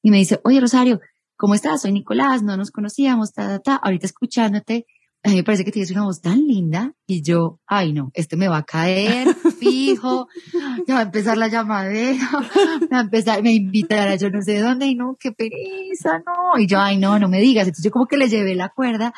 [0.03, 1.01] y me dice, oye Rosario,
[1.37, 1.83] ¿cómo estás?
[1.83, 3.77] Soy Nicolás, no nos conocíamos, ta, ta, ta.
[3.77, 4.87] Ahorita escuchándote,
[5.23, 8.37] a mí me parece que tienes una voz tan linda y yo, ay no, este
[8.37, 9.29] me va a caer
[9.59, 10.29] fijo,
[10.87, 12.27] ya va a empezar la llamadera,
[12.81, 16.59] me va a empezar, me invitará yo no sé dónde y no, qué pereza, no,
[16.59, 19.13] y yo, ay no, no me digas, entonces yo como que le llevé la cuerda,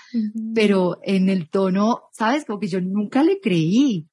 [0.55, 4.09] pero en el tono, sabes, como que yo nunca le creí.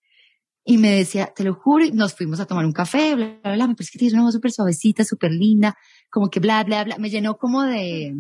[0.66, 3.54] Y me decía, te lo juro, y nos fuimos a tomar un café, bla, bla,
[3.56, 5.76] bla, me parece que tienes una voz súper suavecita, súper linda,
[6.12, 8.14] como que bla, bla, bla, me llenó como de,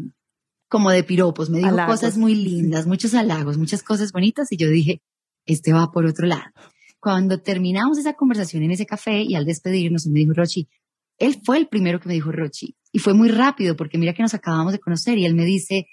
[0.69, 4.69] como de piropos, me dijo cosas muy lindas, muchos halagos, muchas cosas bonitas y yo
[4.69, 5.01] dije,
[5.45, 6.51] este va por otro lado.
[6.99, 10.69] Cuando terminamos esa conversación en ese café y al despedirnos me dijo Rochi,
[11.17, 14.21] él fue el primero que me dijo Rochi y fue muy rápido porque mira que
[14.21, 15.87] nos acabamos de conocer y él me dice,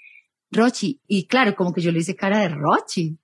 [0.51, 3.17] Rochi, y claro, como que yo le hice cara de Rochi,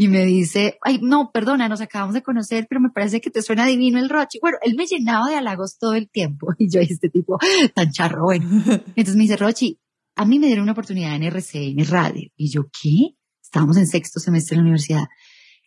[0.00, 3.42] y me dice, ay, no, perdona, nos acabamos de conocer, pero me parece que te
[3.42, 4.38] suena divino el Rochi.
[4.40, 7.36] Bueno, él me llenaba de halagos todo el tiempo y yo, este tipo
[7.74, 8.48] tan charro, bueno.
[8.94, 9.80] Entonces me dice, Rochi,
[10.18, 12.28] a mí me dieron una oportunidad en RCN Radio.
[12.36, 13.14] Y yo, ¿qué?
[13.40, 15.04] Estábamos en sexto semestre en la universidad.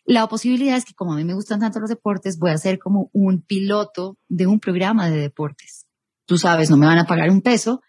[0.04, 2.78] La posibilidad es que como a mí me gustan tanto los deportes, voy a ser
[2.78, 5.86] como un piloto de un programa de deportes.
[6.26, 7.80] Tú sabes, no me van a pagar un peso,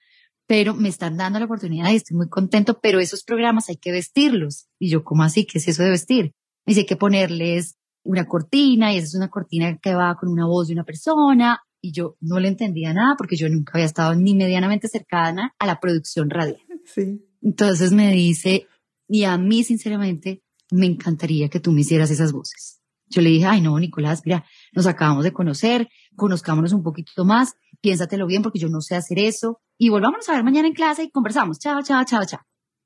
[0.47, 3.91] pero me están dando la oportunidad y estoy muy contento, pero esos programas hay que
[3.91, 4.69] vestirlos.
[4.79, 5.45] Y yo, ¿cómo así?
[5.45, 6.33] ¿Qué es eso de vestir?
[6.65, 10.29] Me dice, hay que ponerles una cortina y esa es una cortina que va con
[10.29, 11.59] una voz de una persona.
[11.85, 15.65] Y yo no le entendía nada porque yo nunca había estado ni medianamente cercana a
[15.65, 16.61] la producción radial.
[16.85, 17.21] Sí.
[17.41, 18.67] Entonces me dice,
[19.09, 22.79] y a mí sinceramente me encantaría que tú me hicieras esas voces.
[23.07, 27.55] Yo le dije, ay no, Nicolás, mira, nos acabamos de conocer, conozcámonos un poquito más,
[27.81, 31.03] piénsatelo bien porque yo no sé hacer eso y volvámonos a ver mañana en clase
[31.03, 31.59] y conversamos.
[31.59, 32.39] Chao, chao, chao, chao.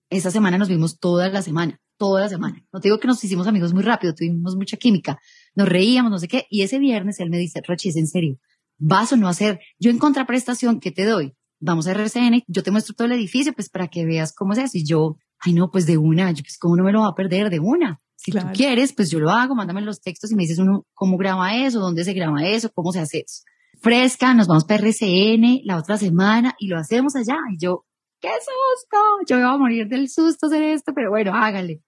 [0.09, 2.65] Esa semana nos vimos toda la semana, toda la semana.
[2.73, 5.19] No te digo que nos hicimos amigos muy rápido, tuvimos mucha química,
[5.53, 6.47] nos reíamos, no sé qué.
[6.49, 8.39] Y ese viernes él me dice, Rochi, es en serio,
[8.77, 11.33] vas o no a hacer, yo en contraprestación, ¿qué te doy?
[11.59, 14.59] Vamos a RCN, yo te muestro todo el edificio, pues para que veas cómo es
[14.59, 14.77] eso.
[14.77, 17.15] Y yo, ay no, pues de una, yo pues cómo no me lo va a
[17.15, 17.99] perder de una.
[18.15, 21.17] Si tú quieres, pues yo lo hago, mándame los textos y me dices uno cómo
[21.17, 23.43] graba eso, dónde se graba eso, cómo se hace eso.
[23.79, 27.37] Fresca, nos vamos para RCN la otra semana y lo hacemos allá.
[27.53, 27.85] Y yo,
[28.19, 31.81] qué susto, yo iba a morir del susto hacer esto, pero bueno, hágale.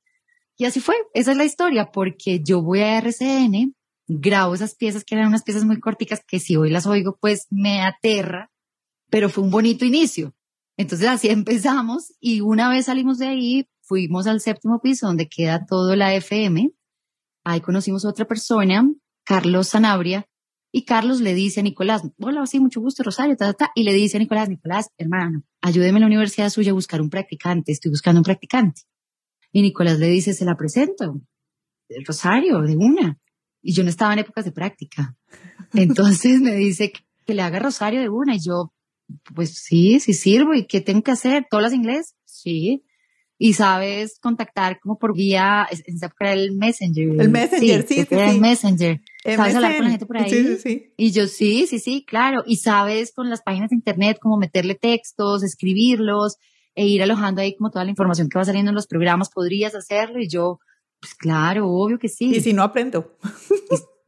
[0.55, 3.75] Y así fue, esa es la historia, porque yo voy a RCN,
[4.09, 7.47] grabo esas piezas que eran unas piezas muy corticas que si hoy las oigo, pues
[7.51, 8.51] me aterra,
[9.09, 10.33] pero fue un bonito inicio.
[10.77, 15.65] Entonces así empezamos y una vez salimos de ahí, fuimos al séptimo piso donde queda
[15.65, 16.71] todo la FM.
[17.45, 18.89] Ahí conocimos a otra persona,
[19.23, 20.25] Carlos Sanabria,
[20.71, 23.93] y Carlos le dice a Nicolás, hola, sí, mucho gusto, Rosario, ta, ta, y le
[23.93, 27.89] dice a Nicolás, Nicolás, hermano, ayúdeme en la universidad suya a buscar un practicante, estoy
[27.89, 28.81] buscando un practicante.
[29.51, 31.21] Y Nicolás le dice, se la presento,
[32.05, 33.19] Rosario, de una.
[33.61, 35.17] Y yo no estaba en épocas de práctica.
[35.73, 36.91] Entonces me dice
[37.25, 38.35] que le haga Rosario de una.
[38.35, 38.73] Y yo,
[39.35, 40.53] pues sí, sí sirvo.
[40.53, 41.45] ¿Y qué tengo que hacer?
[41.49, 42.15] ¿Todas las inglés?
[42.25, 42.83] Sí
[43.41, 47.21] y sabes contactar como por vía, en esa época el Messenger.
[47.21, 48.15] El Messenger, sí, sí, sí.
[48.15, 49.01] El Messenger.
[49.23, 50.29] ¿Sabes hablar con la gente por ahí?
[50.29, 50.93] Sí, sí, sí.
[50.97, 52.43] Y yo, sí, sí, sí, claro.
[52.45, 56.35] Y sabes con las páginas de internet cómo meterle textos, escribirlos
[56.75, 59.29] e ir alojando ahí como toda la información que va saliendo en los programas.
[59.33, 60.19] ¿Podrías hacerlo?
[60.19, 60.59] Y yo,
[60.99, 62.35] pues claro, obvio que sí.
[62.35, 63.17] Y si no aprendo.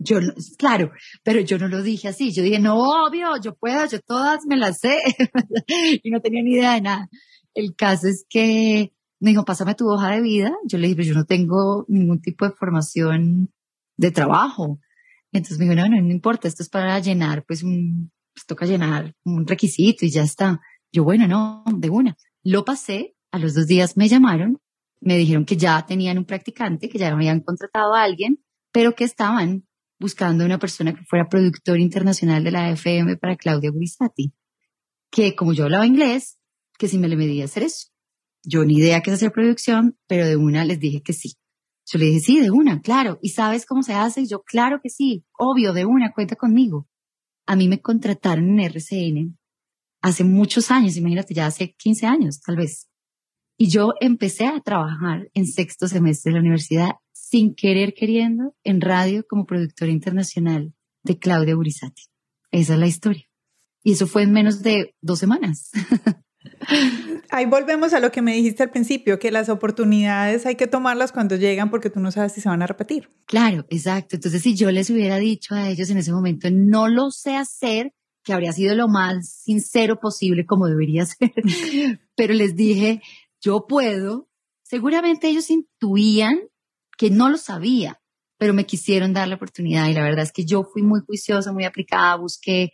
[0.03, 0.17] Yo,
[0.57, 0.91] claro,
[1.23, 2.31] pero yo no lo dije así.
[2.31, 4.97] Yo dije, no, obvio, yo puedo, yo todas me las sé.
[6.03, 7.09] y no tenía ni idea de nada.
[7.53, 10.51] El caso es que me dijo, pásame tu hoja de vida.
[10.65, 13.53] Yo le dije, pero yo no tengo ningún tipo de formación
[13.95, 14.79] de trabajo.
[15.31, 18.65] Entonces me dijo, no, no, no importa, esto es para llenar, pues, un, pues toca
[18.65, 20.61] llenar un requisito y ya está.
[20.91, 22.17] Yo, bueno, no, de una.
[22.43, 24.59] Lo pasé, a los dos días me llamaron,
[25.01, 29.03] me dijeron que ya tenían un practicante, que ya habían contratado a alguien, pero que
[29.03, 29.67] estaban
[29.99, 34.33] buscando una persona que fuera productor internacional de la FM para Claudia Guisati,
[35.11, 36.39] que como yo hablaba inglés,
[36.77, 37.89] que si me le medía hacer eso.
[38.43, 41.35] Yo ni idea qué es hacer producción, pero de una les dije que sí.
[41.85, 43.19] Yo le dije, sí, de una, claro.
[43.21, 44.25] ¿Y sabes cómo se hace?
[44.25, 46.87] yo, claro que sí, obvio, de una, cuenta conmigo.
[47.45, 49.37] A mí me contrataron en RCN
[50.01, 52.87] hace muchos años, imagínate, ya hace 15 años, tal vez.
[53.61, 58.81] Y yo empecé a trabajar en sexto semestre de la universidad sin querer queriendo en
[58.81, 62.05] radio como productora internacional de Claudia Burizati.
[62.49, 63.29] Esa es la historia.
[63.83, 65.69] Y eso fue en menos de dos semanas.
[67.29, 71.11] Ahí volvemos a lo que me dijiste al principio, que las oportunidades hay que tomarlas
[71.11, 73.09] cuando llegan porque tú no sabes si se van a repetir.
[73.27, 74.15] Claro, exacto.
[74.15, 77.93] Entonces, si yo les hubiera dicho a ellos en ese momento, no lo sé hacer,
[78.23, 81.31] que habría sido lo más sincero posible como debería ser,
[82.15, 83.01] pero les dije,
[83.41, 84.29] yo puedo,
[84.63, 86.39] seguramente ellos intuían
[86.97, 87.99] que no lo sabía,
[88.37, 91.51] pero me quisieron dar la oportunidad y la verdad es que yo fui muy juiciosa,
[91.51, 92.71] muy aplicada, busqué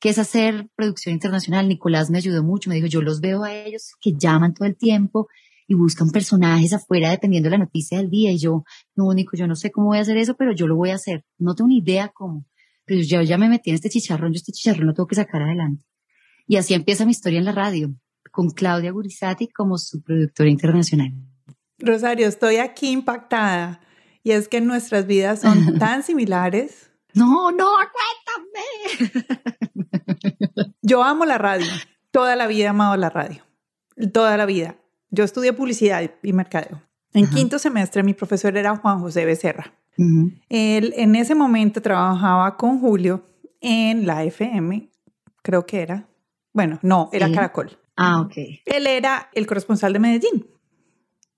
[0.00, 1.68] que es hacer producción internacional.
[1.68, 4.76] Nicolás me ayudó mucho, me dijo, yo los veo a ellos que llaman todo el
[4.76, 5.28] tiempo
[5.66, 8.30] y buscan personajes afuera dependiendo de la noticia del día.
[8.30, 10.76] Y yo, no, Nico, yo no sé cómo voy a hacer eso, pero yo lo
[10.76, 11.24] voy a hacer.
[11.38, 12.46] No tengo ni idea cómo.
[12.84, 15.42] Pero yo ya me metí en este chicharrón, yo este chicharrón lo tengo que sacar
[15.42, 15.84] adelante.
[16.46, 17.94] Y así empieza mi historia en la radio,
[18.38, 21.12] con Claudia Gurizati como su productora internacional.
[21.80, 23.80] Rosario, estoy aquí impactada.
[24.22, 26.92] Y es que nuestras vidas son tan similares.
[27.14, 27.66] No, no,
[28.94, 29.12] cuéntame.
[30.82, 31.66] Yo amo la radio.
[32.12, 33.42] Toda la vida he amado la radio.
[34.12, 34.76] Toda la vida.
[35.10, 36.80] Yo estudié publicidad y mercadeo.
[37.14, 39.74] En quinto semestre mi profesor era Juan José Becerra.
[40.48, 43.26] Él en ese momento trabajaba con Julio
[43.60, 44.92] en la FM,
[45.42, 46.08] creo que era.
[46.52, 47.76] Bueno, no, era Caracol.
[48.00, 48.36] Ah, ok.
[48.64, 50.46] Él era el corresponsal de Medellín.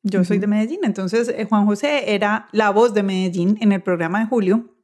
[0.03, 3.83] Yo soy de Medellín, entonces eh, Juan José era la voz de Medellín en el
[3.83, 4.77] programa de Julio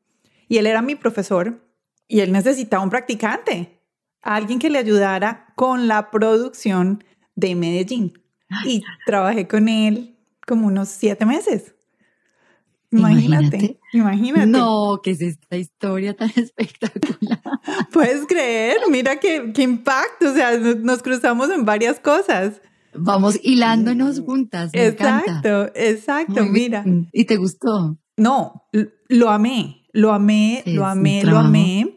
[0.49, 1.62] y él era mi profesor
[2.09, 3.83] y él necesitaba un practicante,
[4.23, 8.23] alguien que le ayudara con la producción de Medellín.
[8.65, 11.75] Y trabajé con él como unos siete meses.
[12.90, 14.46] Imagínate, imagínate.
[14.46, 17.40] No, que es esta historia tan espectacular.
[17.92, 22.61] Puedes creer, mira qué, qué impacto, o sea, nos cruzamos en varias cosas.
[22.94, 24.70] Vamos hilándonos juntas.
[24.72, 26.85] Me exacto, exacto, mira.
[27.12, 27.99] ¿Y te gustó?
[28.16, 28.64] No,
[29.09, 31.92] lo amé, lo amé, lo amé, lo amé.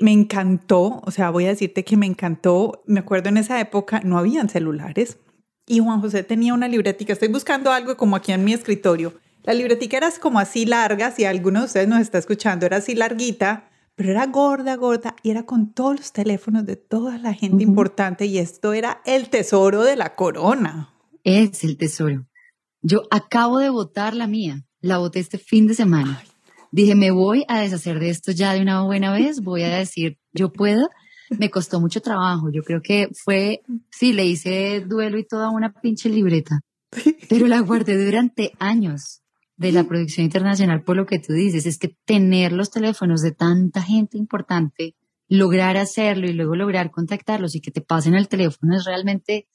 [0.00, 2.82] Me encantó, o sea, voy a decirte que me encantó.
[2.86, 5.18] Me acuerdo en esa época no habían celulares
[5.66, 7.12] y Juan José tenía una libretica.
[7.12, 9.14] Estoy buscando algo como aquí en mi escritorio.
[9.44, 12.94] La libretica era como así larga, si alguno de ustedes nos está escuchando, era así
[12.94, 17.62] larguita, pero era gorda, gorda y era con todos los teléfonos de toda la gente
[17.62, 20.94] importante y esto era el tesoro de la corona.
[21.24, 22.26] Es el tesoro.
[22.80, 26.22] Yo acabo de votar la mía, la voté este fin de semana.
[26.72, 30.16] Dije, me voy a deshacer de esto ya de una buena vez, voy a decir,
[30.32, 30.88] yo puedo.
[31.38, 35.74] Me costó mucho trabajo, yo creo que fue, sí, le hice duelo y toda una
[35.74, 36.60] pinche libreta,
[37.28, 39.20] pero la guardé durante años
[39.56, 43.32] de la producción internacional por lo que tú dices, es que tener los teléfonos de
[43.32, 44.96] tanta gente importante,
[45.28, 49.48] lograr hacerlo y luego lograr contactarlos y que te pasen al teléfono es realmente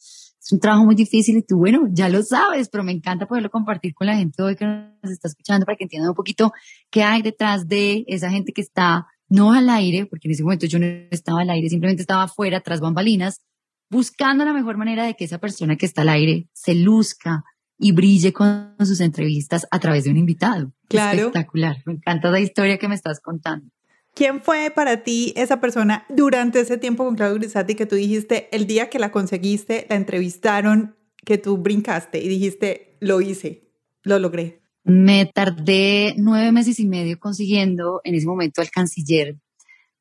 [0.49, 3.49] es un trabajo muy difícil y tú, bueno, ya lo sabes, pero me encanta poderlo
[3.49, 6.53] compartir con la gente hoy que nos está escuchando para que entiendan un poquito
[6.89, 10.65] qué hay detrás de esa gente que está no al aire, porque en ese momento
[10.65, 13.43] yo no estaba al aire, simplemente estaba afuera, tras bambalinas,
[13.89, 17.43] buscando la mejor manera de que esa persona que está al aire se luzca,
[17.79, 20.71] y brille con sus entrevistas a través de un invitado.
[20.89, 21.17] Claro.
[21.17, 21.77] Espectacular.
[21.85, 23.71] Me encanta la historia que me estás contando.
[24.13, 28.49] ¿Quién fue para ti esa persona durante ese tiempo con Claudio Grisati que tú dijiste,
[28.51, 33.71] el día que la conseguiste, la entrevistaron, que tú brincaste y dijiste, lo hice,
[34.03, 34.61] lo logré?
[34.83, 39.37] Me tardé nueve meses y medio consiguiendo en ese momento al canciller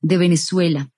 [0.01, 0.91] de Venezuela,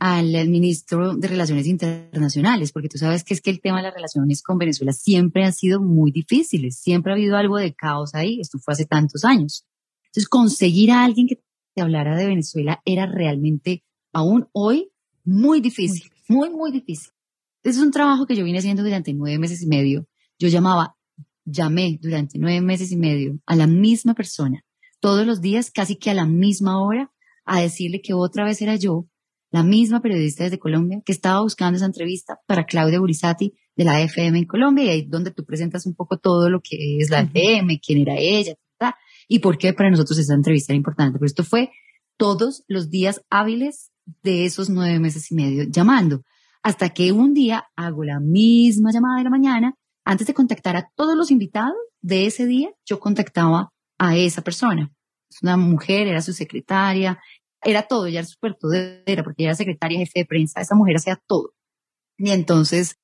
[0.00, 3.94] al, ministro de Relaciones Internacionales, porque tú sabes que es que el tema de las
[3.94, 8.40] relaciones con Venezuela siempre han sido muy difíciles, siempre ha habido algo de caos ahí,
[8.40, 9.64] esto fue hace tantos años.
[10.06, 11.42] Entonces, conseguir a alguien que
[11.74, 14.90] te hablara de Venezuela era realmente, aún hoy,
[15.24, 17.12] muy difícil, muy, muy difícil.
[17.62, 20.06] es un trabajo que yo vine haciendo durante nueve meses y medio.
[20.38, 20.96] Yo llamaba,
[21.44, 24.64] llamé durante nueve meses y medio a la misma persona,
[25.00, 27.12] todos los días, casi que a la misma hora,
[27.44, 29.06] a decirle que otra vez era yo
[29.50, 34.00] la misma periodista desde Colombia que estaba buscando esa entrevista para Claudia Burizati de la
[34.00, 37.20] FM en Colombia y ahí donde tú presentas un poco todo lo que es la
[37.20, 38.54] FM, quién era ella,
[39.28, 41.18] y por qué para nosotros esa entrevista era importante.
[41.18, 41.70] Pero esto fue
[42.16, 43.90] todos los días hábiles
[44.22, 46.22] de esos nueve meses y medio llamando,
[46.62, 50.90] hasta que un día hago la misma llamada de la mañana, antes de contactar a
[50.96, 54.90] todos los invitados de ese día, yo contactaba a esa persona.
[55.30, 57.18] Es una mujer, era su secretaria,
[57.62, 58.56] era todo, ella era súper
[59.06, 61.54] era porque ella era secretaria, jefe de prensa, esa mujer hacía todo.
[62.16, 62.96] Y entonces,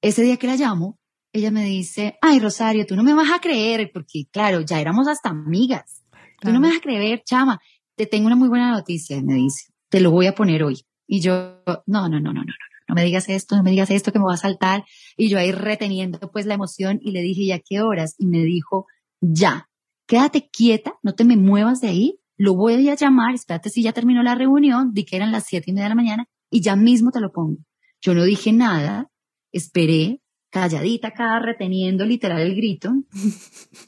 [0.00, 0.98] ese día que la llamo,
[1.32, 5.08] ella me dice, ay, Rosario, tú no me vas a creer, porque claro, ya éramos
[5.08, 6.02] hasta amigas.
[6.40, 7.60] Tú no me vas a creer, chama,
[7.96, 10.84] te tengo una muy buena noticia, me dice, te lo voy a poner hoy.
[11.06, 12.52] Y yo, no, no, no, no, no, no,
[12.88, 14.84] no me digas esto, no me digas esto que me va a saltar.
[15.16, 18.14] Y yo ahí reteniendo pues la emoción y le dije, ¿ya qué horas?
[18.18, 18.86] Y me dijo,
[19.20, 19.68] ya,
[20.06, 23.92] quédate quieta, no te me muevas de ahí, lo voy a llamar, espérate si ya
[23.92, 26.74] terminó la reunión, di que eran las siete y media de la mañana y ya
[26.74, 27.58] mismo te lo pongo.
[28.00, 29.12] Yo no dije nada,
[29.52, 32.90] esperé, calladita acá, reteniendo literal el grito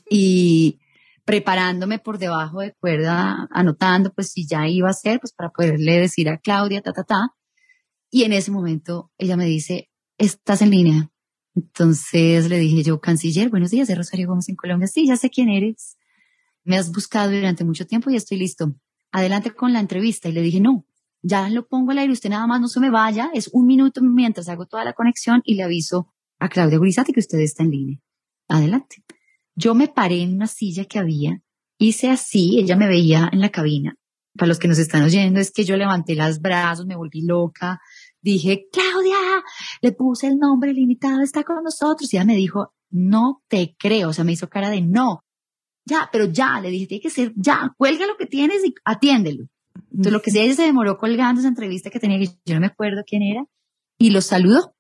[0.09, 0.79] y
[1.25, 5.99] preparándome por debajo de cuerda, anotando pues si ya iba a ser, pues para poderle
[5.99, 7.31] decir a Claudia, ta, ta, ta.
[8.09, 11.11] Y en ese momento ella me dice, estás en línea.
[11.57, 14.87] Entonces le dije yo, canciller, buenos días, de Rosario Gómez en Colombia.
[14.87, 15.97] Sí, ya sé quién eres
[16.65, 18.75] me has buscado durante mucho tiempo y estoy listo.
[19.13, 20.29] Adelante con la entrevista.
[20.29, 20.87] Y le dije, no,
[21.23, 24.03] ya lo pongo al aire, usted nada más no se me vaya, es un minuto
[24.03, 27.71] mientras hago toda la conexión y le aviso a Claudia Gurizati que usted está en
[27.71, 27.99] línea.
[28.49, 29.05] Adelante.
[29.55, 31.41] Yo me paré en una silla que había,
[31.79, 33.97] hice así, ella me veía en la cabina.
[34.37, 37.81] Para los que nos están oyendo, es que yo levanté los brazos, me volví loca,
[38.21, 39.17] dije, Claudia,
[39.81, 42.13] le puse el nombre, el invitado está con nosotros.
[42.13, 45.24] Y ella me dijo, no te creo, o sea, me hizo cara de no
[45.85, 49.47] ya, pero ya, le dije, tiene que ser ya, cuelga lo que tienes y atiéndelo.
[49.91, 52.67] Entonces, lo que sea, ella se demoró colgando esa entrevista que tenía, yo no me
[52.67, 53.45] acuerdo quién era,
[53.99, 54.75] y lo saludó.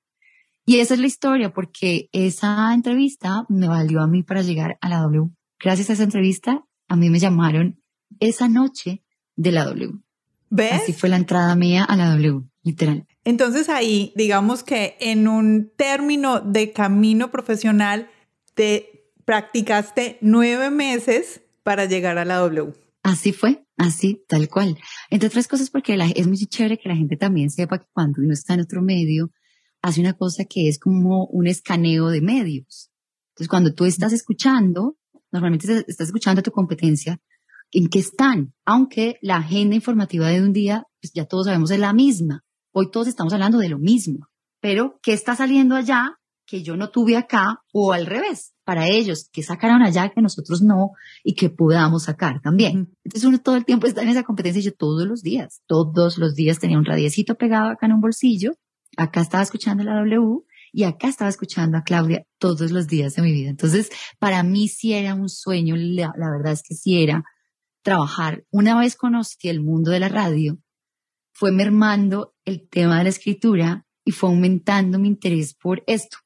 [0.66, 4.88] Y esa es la historia, porque esa entrevista me valió a mí para llegar a
[4.88, 5.30] la W.
[5.60, 7.80] Gracias a esa entrevista, a mí me llamaron
[8.18, 9.02] esa noche
[9.36, 9.92] de la W.
[10.50, 10.72] ¿Ves?
[10.72, 13.06] Así fue la entrada mía a la W, literal.
[13.24, 18.08] Entonces ahí, digamos que en un término de camino profesional,
[18.54, 18.93] te
[19.24, 22.72] practicaste nueve meses para llegar a la W.
[23.02, 24.78] Así fue, así, tal cual.
[25.10, 28.32] Entre otras cosas, porque es muy chévere que la gente también sepa que cuando uno
[28.32, 29.30] está en otro medio,
[29.82, 32.90] hace una cosa que es como un escaneo de medios.
[33.30, 34.96] Entonces, cuando tú estás escuchando
[35.34, 37.20] normalmente estás escuchando a tu competencia,
[37.72, 38.54] ¿en qué están?
[38.64, 42.44] Aunque la agenda informativa de un día, pues ya todos sabemos es la misma.
[42.72, 44.28] Hoy todos estamos hablando de lo mismo.
[44.60, 47.62] Pero, ¿qué está saliendo allá que yo no tuve acá?
[47.72, 50.92] O al revés, para ellos, que sacaron allá que nosotros no
[51.22, 52.94] y que podamos sacar también.
[53.04, 56.18] Entonces uno todo el tiempo está en esa competencia y yo todos los días, todos
[56.18, 58.52] los días tenía un radiecito pegado acá en un bolsillo,
[58.96, 60.40] acá estaba escuchando la W
[60.72, 63.50] y acá estaba escuchando a Claudia todos los días de mi vida.
[63.50, 67.24] Entonces, para mí sí era un sueño, la, la verdad es que sí era
[67.82, 68.44] trabajar.
[68.50, 70.58] Una vez conocí el mundo de la radio,
[71.32, 76.18] fue mermando el tema de la escritura y fue aumentando mi interés por esto.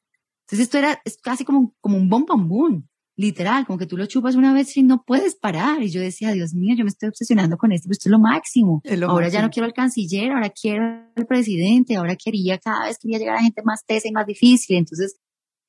[0.48, 4.36] Entonces esto era es casi como, como un boom, literal, como que tú lo chupas
[4.36, 5.82] una vez y no puedes parar.
[5.82, 8.18] Y yo decía, Dios mío, yo me estoy obsesionando con esto, pues esto es lo
[8.18, 8.80] máximo.
[9.06, 10.84] ahora ya no quiero al canciller, ahora quiero
[11.14, 14.76] al presidente, ahora quería, cada vez quería llegar a gente más tesa y más difícil.
[14.76, 15.18] Entonces,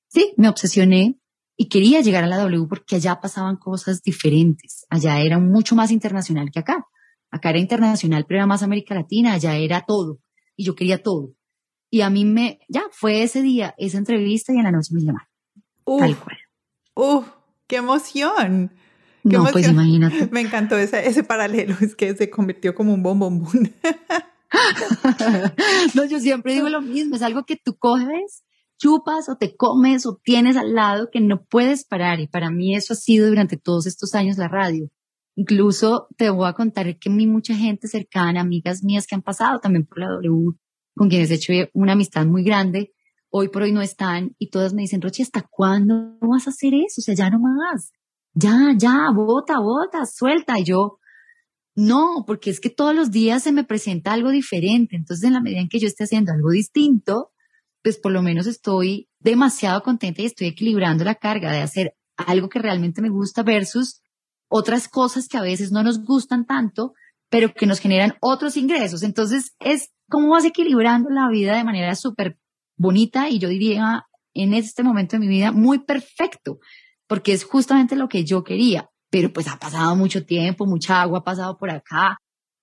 [0.08, 1.20] sí, me obsesioné
[1.58, 4.86] y quería llegar a la W porque allá pasaban cosas diferentes.
[4.90, 6.86] Allá era mucho más internacional que acá.
[7.32, 10.20] Acá era internacional, pero era más América Latina, allá era todo.
[10.56, 11.34] Y yo quería todo.
[11.90, 15.02] Y a mí me, ya, fue ese día, esa entrevista y en la noche me
[15.02, 15.28] llamaron.
[15.86, 16.38] tal cual.
[16.96, 17.28] ¡Uf!
[17.68, 18.72] ¡Qué emoción!
[19.24, 20.28] ¿Qué no, pues imagínate.
[20.32, 23.74] Me encantó ese, ese paralelo, es que se convirtió como un bombombón.
[25.94, 28.44] no, yo siempre digo lo mismo, es algo que tú coges,
[28.78, 32.20] chupas o te comes o tienes al lado que no puedes parar.
[32.20, 34.90] Y para mí eso ha sido durante todos estos años la radio.
[35.36, 39.60] Incluso te voy a contar que mi mucha gente cercana, amigas mías que han pasado
[39.60, 40.54] también por la W,
[41.00, 42.92] con quienes he hecho una amistad muy grande,
[43.30, 46.74] hoy por hoy no están y todas me dicen, Rochi, ¿hasta cuándo vas a hacer
[46.74, 46.96] eso?
[46.98, 47.94] O sea, ya no más.
[48.34, 50.60] Ya, ya, bota, bota, suelta.
[50.60, 51.00] Y yo,
[51.74, 54.98] no, porque es que todos los días se me presenta algo diferente.
[54.98, 57.32] Entonces, en la medida en que yo esté haciendo algo distinto,
[57.82, 62.50] pues por lo menos estoy demasiado contenta y estoy equilibrando la carga de hacer algo
[62.50, 64.02] que realmente me gusta versus
[64.50, 66.94] otras cosas que a veces no nos gustan tanto,
[67.30, 69.04] pero que nos generan otros ingresos.
[69.04, 72.38] Entonces, es cómo vas equilibrando la vida de manera súper
[72.78, 76.60] bonita y yo diría en este momento de mi vida muy perfecto,
[77.08, 78.90] porque es justamente lo que yo quería.
[79.12, 82.18] Pero pues ha pasado mucho tiempo, mucha agua ha pasado por acá,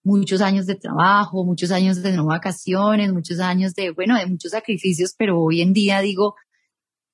[0.04, 4.52] muchos años de trabajo, muchos años de no vacaciones, muchos años de, bueno, de muchos
[4.52, 6.36] sacrificios, pero hoy en día digo,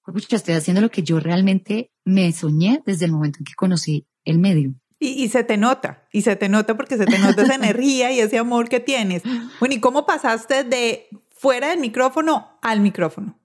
[0.05, 4.07] pucha, estoy haciendo lo que yo realmente me soñé desde el momento en que conocí
[4.25, 4.75] el medio.
[5.05, 8.21] Y, se te nota, y se te nota porque se te nota esa energía y
[8.21, 9.25] ese amor que tienes.
[9.59, 13.37] Bueno, ¿y cómo pasaste de fuera del micrófono al micrófono?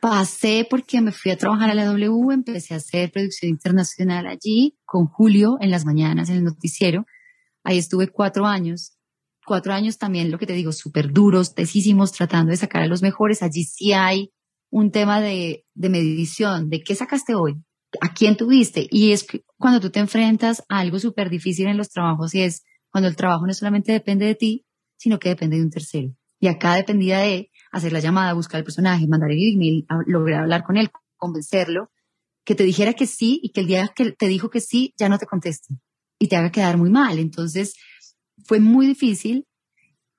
[0.00, 4.76] Pasé porque me fui a trabajar a la W, empecé a hacer producción internacional allí
[4.84, 7.06] con Julio en las mañanas en el noticiero.
[7.62, 8.98] Ahí estuve cuatro años.
[9.46, 13.02] Cuatro años también, lo que te digo, súper duros, tesísimos, tratando de sacar a los
[13.02, 13.44] mejores.
[13.44, 14.32] Allí sí hay
[14.68, 17.54] un tema de, de medición, de qué sacaste hoy,
[18.00, 18.88] a quién tuviste.
[18.90, 19.24] Y es
[19.58, 23.16] cuando tú te enfrentas a algo súper difícil en los trabajos y es cuando el
[23.16, 26.14] trabajo no solamente depende de ti, sino que depende de un tercero.
[26.40, 30.64] Y acá dependía de hacer la llamada, buscar el personaje, mandar el email, lograr hablar
[30.64, 31.90] con él, convencerlo,
[32.44, 35.08] que te dijera que sí y que el día que te dijo que sí ya
[35.08, 35.74] no te conteste
[36.18, 37.18] y te haga quedar muy mal.
[37.18, 37.74] Entonces
[38.44, 39.46] fue muy difícil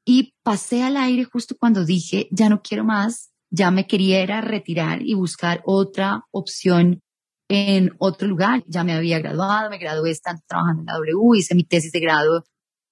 [0.06, 5.02] y pasé al aire justo cuando dije ya no quiero más, ya me quería retirar
[5.02, 7.02] y buscar otra opción
[7.50, 8.64] en otro lugar.
[8.68, 12.00] Ya me había graduado, me gradué estando trabajando en la W, hice mi tesis de
[12.00, 12.46] grado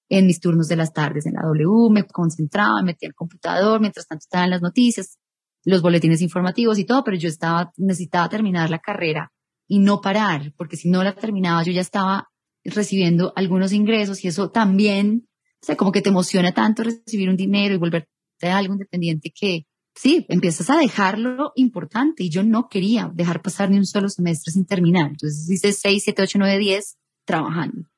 [0.09, 3.79] en mis turnos de las tardes en la W, me concentraba, me metía al computador,
[3.79, 5.17] mientras tanto estaban las noticias,
[5.65, 9.31] los boletines informativos y todo, pero yo estaba, necesitaba terminar la carrera
[9.67, 12.29] y no parar, porque si no la terminaba yo ya estaba
[12.63, 15.27] recibiendo algunos ingresos y eso también,
[15.61, 18.09] o sea, como que te emociona tanto recibir un dinero y volverte
[18.43, 19.65] algo independiente que,
[19.97, 24.53] sí, empiezas a dejarlo importante y yo no quería dejar pasar ni un solo semestre
[24.53, 25.09] sin terminar.
[25.09, 27.89] Entonces hice 6, 7, 8, 9, 10 trabajando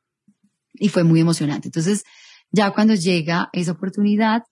[0.74, 1.68] y fue muy emocionante.
[1.68, 2.04] Entonces
[2.52, 4.43] ya cuando llega esa oportunidad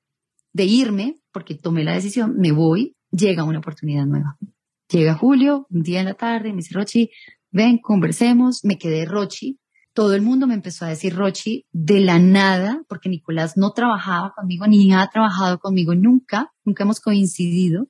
[0.54, 4.38] de irme, porque tomé la decisión, me voy, llega una oportunidad nueva.
[4.90, 7.10] Llega Julio, un día en la tarde, me dice, Rochi,
[7.52, 9.60] ven, conversemos, me quedé Rochi,
[9.98, 14.32] todo el mundo me empezó a decir Rochi de la nada, porque Nicolás no trabajaba
[14.36, 17.88] conmigo, ni ha trabajado conmigo nunca, nunca hemos coincidido.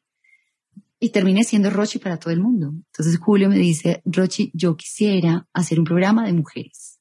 [1.01, 2.71] Y terminé siendo Rochi para todo el mundo.
[2.93, 6.97] Entonces Julio me dice, Rochi, yo quisiera hacer un programa de mujeres,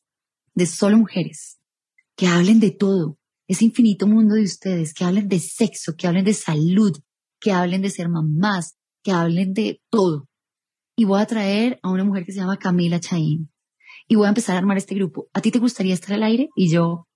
[0.57, 1.61] de solo mujeres,
[2.16, 6.24] que hablen de todo, ese infinito mundo de ustedes, que hablen de sexo, que hablen
[6.24, 6.98] de salud,
[7.38, 10.28] que hablen de ser mamás, que hablen de todo.
[10.96, 13.52] Y voy a traer a una mujer que se llama Camila Chaín
[14.09, 15.28] y voy a empezar a armar este grupo.
[15.32, 16.48] ¿A ti te gustaría estar al aire?
[16.54, 17.09] Y yo,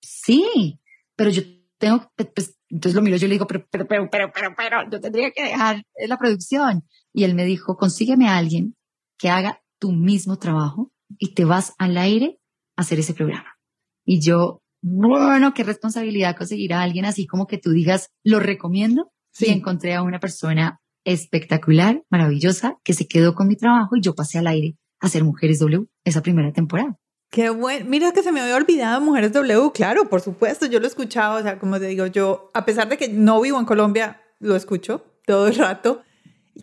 [0.00, 0.80] sí,
[1.16, 1.42] pero yo
[1.78, 5.00] tengo, pues, entonces lo miro, yo le digo, pero, pero, pero, pero, pero, pero, yo
[5.00, 6.84] tendría que dejar la producción.
[7.12, 8.76] Y él me dijo, consígueme a alguien
[9.18, 12.38] que haga tu mismo trabajo y te vas al aire
[12.76, 13.56] a hacer ese programa.
[14.04, 19.12] Y yo, bueno, qué responsabilidad conseguir a alguien así como que tú digas, lo recomiendo.
[19.32, 19.46] Sí.
[19.46, 24.14] Y encontré a una persona espectacular, maravillosa, que se quedó con mi trabajo y yo
[24.14, 26.96] pasé al aire hacer Mujeres W esa primera temporada.
[27.30, 27.86] Qué bueno.
[27.88, 29.70] Mira que se me había olvidado Mujeres W.
[29.72, 31.38] Claro, por supuesto, yo lo he escuchado.
[31.38, 34.56] O sea, como te digo, yo, a pesar de que no vivo en Colombia, lo
[34.56, 36.02] escucho todo el rato.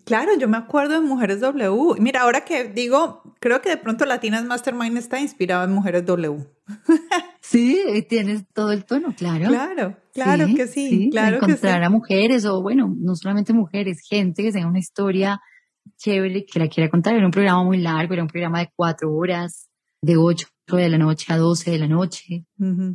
[0.04, 1.96] claro, yo me acuerdo de Mujeres W.
[2.00, 6.46] Mira, ahora que digo, creo que de pronto Latinas Mastermind está inspirado en Mujeres W.
[7.42, 9.48] sí, tienes todo el tono, claro.
[9.48, 11.08] Claro, claro que sí.
[11.12, 15.40] claro encontrar a mujeres o, bueno, no solamente mujeres, gente que tenga una historia
[15.98, 17.16] chévere que la quiera contar.
[17.16, 19.70] Era un programa muy largo, era un programa de cuatro horas,
[20.02, 22.46] de ocho de la noche a 12 de la noche,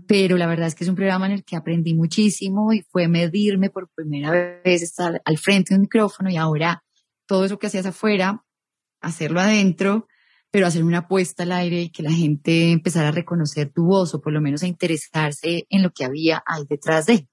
[0.06, 3.08] pero la verdad es que es un programa en el que aprendí muchísimo y fue
[3.08, 4.30] medirme por primera
[4.62, 6.84] vez estar al frente de un micrófono y ahora
[7.26, 8.44] todo eso que hacías afuera,
[9.00, 10.06] hacerlo adentro,
[10.50, 14.14] pero hacer una apuesta al aire y que la gente empezara a reconocer tu voz
[14.14, 17.26] o por lo menos a interesarse en lo que había ahí detrás de.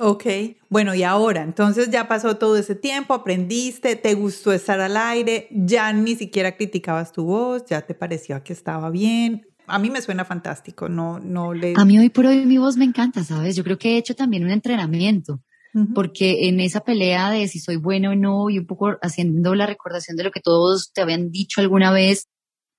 [0.00, 0.26] Ok,
[0.68, 5.48] bueno, y ahora, entonces ya pasó todo ese tiempo, aprendiste, te gustó estar al aire,
[5.50, 9.44] ya ni siquiera criticabas tu voz, ya te pareció que estaba bien.
[9.66, 11.74] A mí me suena fantástico, no, no le...
[11.76, 13.56] A mí hoy por hoy mi voz me encanta, ¿sabes?
[13.56, 15.40] Yo creo que he hecho también un entrenamiento,
[15.94, 19.66] porque en esa pelea de si soy bueno o no, y un poco haciendo la
[19.66, 22.28] recordación de lo que todos te habían dicho alguna vez,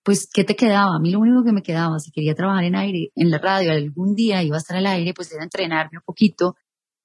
[0.03, 0.95] pues, ¿qué te quedaba?
[0.95, 3.73] A mí lo único que me quedaba, si quería trabajar en aire, en la radio,
[3.73, 6.55] algún día iba a estar al aire, pues era entrenarme un poquito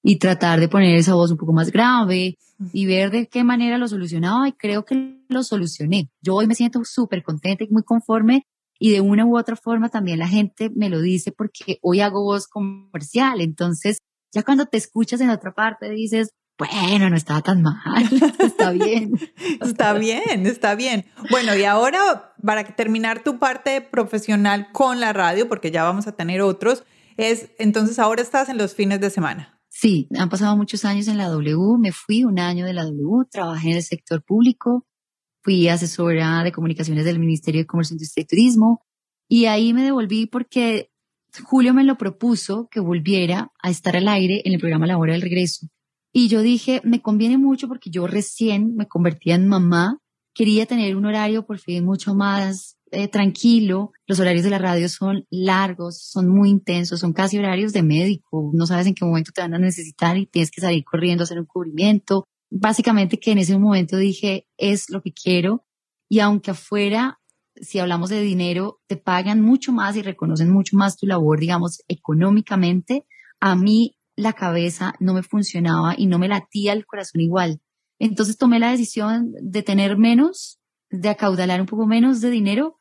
[0.06, 2.36] y tratar de poner esa voz un poco más grave
[2.74, 6.10] y ver de qué manera lo solucionaba y creo que lo solucioné.
[6.20, 8.46] Yo hoy me siento súper contenta y muy conforme
[8.78, 12.22] y de una u otra forma también la gente me lo dice porque hoy hago
[12.22, 13.40] voz comercial.
[13.40, 13.98] Entonces,
[14.30, 18.06] ya cuando te escuchas en otra parte dices, bueno, no estaba tan mal,
[18.38, 19.18] está bien.
[19.62, 21.06] está bien, está bien.
[21.30, 26.12] Bueno, y ahora para terminar tu parte profesional con la radio, porque ya vamos a
[26.12, 26.84] tener otros,
[27.16, 29.53] es entonces ahora estás en los fines de semana.
[29.84, 33.26] Sí, han pasado muchos años en la W, me fui un año de la W,
[33.30, 34.86] trabajé en el sector público,
[35.42, 38.80] fui asesora de comunicaciones del Ministerio de Comercio, Industria y Turismo
[39.28, 40.90] y ahí me devolví porque
[41.44, 45.12] Julio me lo propuso que volviera a estar al aire en el programa La Hora
[45.12, 45.66] del Regreso.
[46.14, 49.98] Y yo dije, me conviene mucho porque yo recién me convertía en mamá,
[50.32, 53.92] quería tener un horario por fin mucho más eh, tranquilo.
[54.06, 58.50] Los horarios de la radio son largos, son muy intensos, son casi horarios de médico.
[58.54, 61.24] No sabes en qué momento te van a necesitar y tienes que salir corriendo a
[61.24, 62.24] hacer un cubrimiento.
[62.50, 65.64] Básicamente que en ese momento dije, es lo que quiero.
[66.08, 67.20] Y aunque afuera,
[67.60, 71.82] si hablamos de dinero, te pagan mucho más y reconocen mucho más tu labor, digamos,
[71.88, 73.06] económicamente,
[73.40, 77.60] a mí la cabeza no me funcionaba y no me latía el corazón igual.
[77.98, 82.76] Entonces tomé la decisión de tener menos, de acaudalar un poco menos de dinero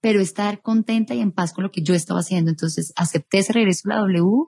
[0.00, 2.50] pero estar contenta y en paz con lo que yo estaba haciendo.
[2.50, 4.46] Entonces acepté ese regreso a la W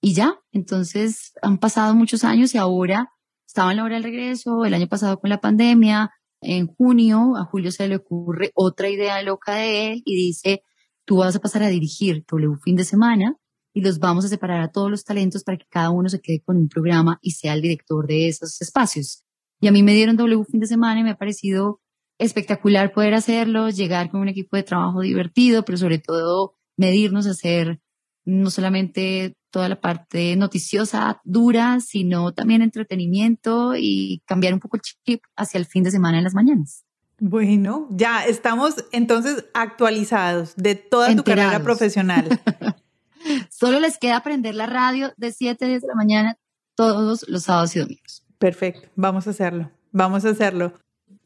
[0.00, 0.40] y ya.
[0.52, 3.12] Entonces han pasado muchos años y ahora
[3.46, 7.44] estaba en la hora del regreso, el año pasado con la pandemia, en junio a
[7.44, 10.62] Julio se le ocurre otra idea loca de él y dice,
[11.04, 13.36] tú vas a pasar a dirigir W fin de semana
[13.72, 16.42] y los vamos a separar a todos los talentos para que cada uno se quede
[16.42, 19.24] con un programa y sea el director de esos espacios.
[19.60, 21.80] Y a mí me dieron W fin de semana y me ha parecido
[22.18, 27.80] espectacular poder hacerlo, llegar con un equipo de trabajo divertido, pero sobre todo medirnos, hacer
[28.24, 34.82] no solamente toda la parte noticiosa dura, sino también entretenimiento y cambiar un poco el
[34.82, 36.84] chip hacia el fin de semana en las mañanas.
[37.18, 42.28] Bueno, ya estamos entonces actualizados de toda tu carrera profesional.
[43.50, 46.38] Solo les queda aprender la radio de 7 a 10 de la mañana
[46.74, 48.22] todos los sábados y domingos.
[48.38, 50.74] Perfecto, vamos a hacerlo, vamos a hacerlo.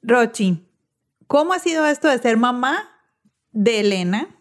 [0.02, 0.64] Rochi,
[1.30, 2.88] ¿Cómo ha sido esto de ser mamá
[3.52, 4.36] de Elena?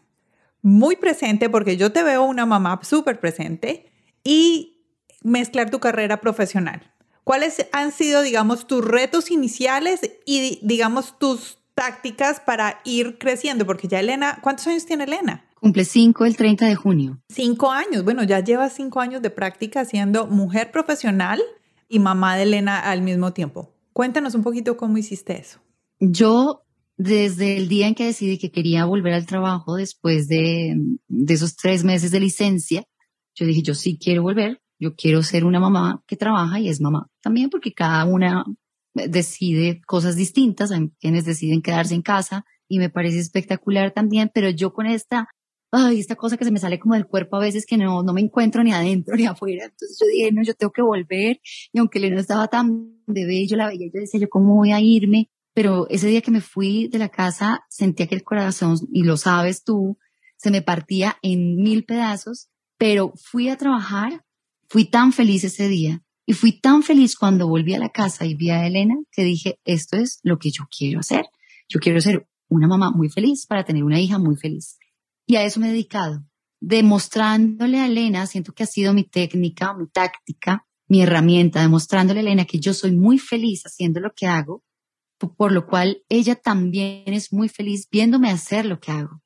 [0.63, 3.91] Muy presente, porque yo te veo una mamá súper presente
[4.23, 4.81] y
[5.21, 6.91] mezclar tu carrera profesional.
[7.23, 13.67] ¿Cuáles han sido, digamos, tus retos iniciales y, digamos, tus tácticas para ir creciendo?
[13.67, 15.45] Porque ya Elena, ¿cuántos años tiene Elena?
[15.59, 17.21] Cumple cinco el 30 de junio.
[17.29, 18.03] Cinco años.
[18.03, 21.39] Bueno, ya llevas cinco años de práctica siendo mujer profesional
[21.87, 23.75] y mamá de Elena al mismo tiempo.
[23.93, 25.59] Cuéntanos un poquito cómo hiciste eso.
[25.99, 26.63] Yo
[26.99, 30.75] desde el día en que decidí que quería volver al trabajo después de,
[31.29, 32.83] esos tres meses de licencia,
[33.35, 36.81] yo dije, yo sí quiero volver, yo quiero ser una mamá que trabaja y es
[36.81, 38.43] mamá también porque cada una
[38.93, 44.49] decide cosas distintas, hay quienes deciden quedarse en casa y me parece espectacular también, pero
[44.49, 45.29] yo con esta,
[45.71, 48.11] ay, esta cosa que se me sale como del cuerpo a veces que no, no
[48.11, 51.39] me encuentro ni adentro ni afuera, entonces yo dije, no, yo tengo que volver
[51.71, 54.81] y aunque no estaba tan bebé, yo la veía, yo decía, yo cómo voy a
[54.81, 55.29] irme,
[55.59, 59.17] pero ese día que me fui de la casa sentía que el corazón, y lo
[59.17, 59.97] sabes tú,
[60.37, 62.47] se me partía en mil pedazos,
[62.77, 64.23] pero fui a trabajar,
[64.69, 68.35] fui tan feliz ese día y fui tan feliz cuando volví a la casa y
[68.35, 71.25] vi a Elena que dije, esto es lo que yo quiero hacer.
[71.67, 74.77] Yo quiero ser una mamá muy feliz para tener una hija muy feliz.
[75.25, 76.23] Y a eso me he dedicado,
[76.61, 82.23] demostrándole a Elena, siento que ha sido mi técnica, mi táctica, mi herramienta, demostrándole a
[82.23, 84.63] Elena que yo soy muy feliz haciendo lo que hago,
[85.19, 89.21] por lo cual ella también es muy feliz viéndome hacer lo que hago.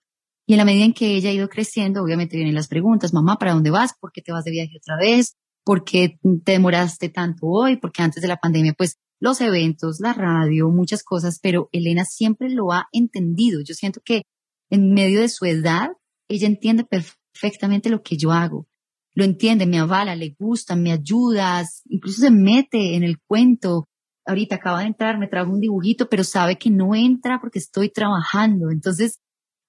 [0.45, 3.37] Y en la medida en que ella ha ido creciendo, obviamente vienen las preguntas, mamá,
[3.37, 3.93] ¿para dónde vas?
[3.99, 5.35] ¿Por qué te vas de viaje otra vez?
[5.63, 7.77] ¿Por qué te demoraste tanto hoy?
[7.77, 12.49] Porque antes de la pandemia, pues los eventos, la radio, muchas cosas, pero Elena siempre
[12.49, 13.61] lo ha entendido.
[13.61, 14.23] Yo siento que
[14.69, 15.91] en medio de su edad,
[16.27, 18.67] ella entiende perfectamente lo que yo hago.
[19.15, 23.87] Lo entiende, me avala, le gusta, me ayuda, incluso se mete en el cuento.
[24.25, 27.89] Ahorita acaba de entrar, me trajo un dibujito, pero sabe que no entra porque estoy
[27.89, 28.71] trabajando.
[28.71, 29.19] Entonces,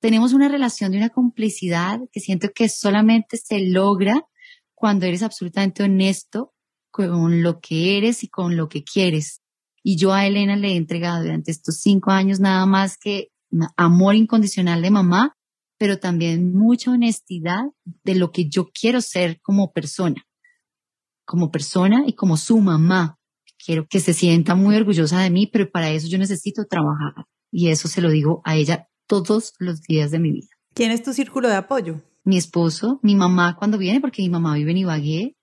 [0.00, 4.22] tenemos una relación de una complicidad que siento que solamente se logra
[4.74, 6.52] cuando eres absolutamente honesto
[6.90, 9.40] con lo que eres y con lo que quieres.
[9.82, 13.30] Y yo a Elena le he entregado durante estos cinco años nada más que
[13.76, 15.36] amor incondicional de mamá,
[15.78, 17.64] pero también mucha honestidad
[18.04, 20.26] de lo que yo quiero ser como persona,
[21.24, 23.18] como persona y como su mamá.
[23.64, 27.26] Quiero que se sienta muy orgullosa de mí, pero para eso yo necesito trabajar.
[27.50, 30.48] Y eso se lo digo a ella todos los días de mi vida.
[30.74, 32.02] ¿Quién es tu círculo de apoyo?
[32.24, 35.36] Mi esposo, mi mamá cuando viene, porque mi mamá vive en Ibagué,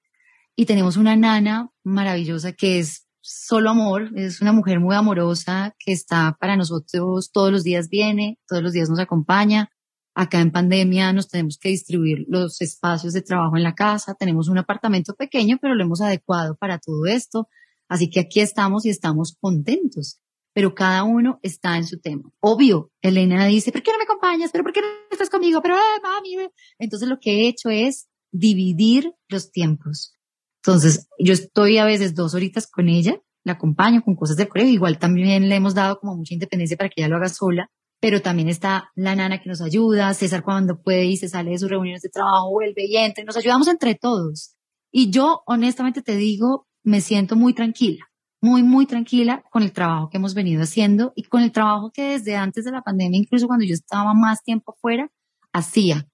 [0.56, 5.92] y tenemos una nana maravillosa que es solo amor, es una mujer muy amorosa que
[5.92, 9.72] está para nosotros todos los días viene, todos los días nos acompaña.
[10.14, 14.14] Acá en pandemia nos tenemos que distribuir los espacios de trabajo en la casa.
[14.14, 17.48] Tenemos un apartamento pequeño, pero lo hemos adecuado para todo esto.
[17.92, 20.22] Así que aquí estamos y estamos contentos.
[20.54, 22.24] Pero cada uno está en su tema.
[22.40, 24.50] Obvio, Elena dice, ¿por qué no me acompañas?
[24.54, 25.62] ¿Pero por qué no estás conmigo?
[25.62, 26.50] Pero, eh, mami.
[26.80, 30.16] Entonces lo que he hecho es dividir los tiempos.
[30.64, 34.72] Entonces, yo estoy a veces dos horitas con ella, la acompaño con cosas del colegio,
[34.72, 37.70] igual también le hemos dado como mucha independencia para que ella lo haga sola,
[38.00, 41.58] pero también está la nana que nos ayuda, César cuando puede y se sale de
[41.58, 44.56] sus reuniones de trabajo, vuelve y entra, nos ayudamos entre todos.
[44.94, 48.06] Y yo, honestamente te digo, me siento muy tranquila,
[48.42, 52.04] muy, muy tranquila con el trabajo que hemos venido haciendo y con el trabajo que
[52.04, 55.10] desde antes de la pandemia, incluso cuando yo estaba más tiempo fuera,
[55.54, 56.08] hacía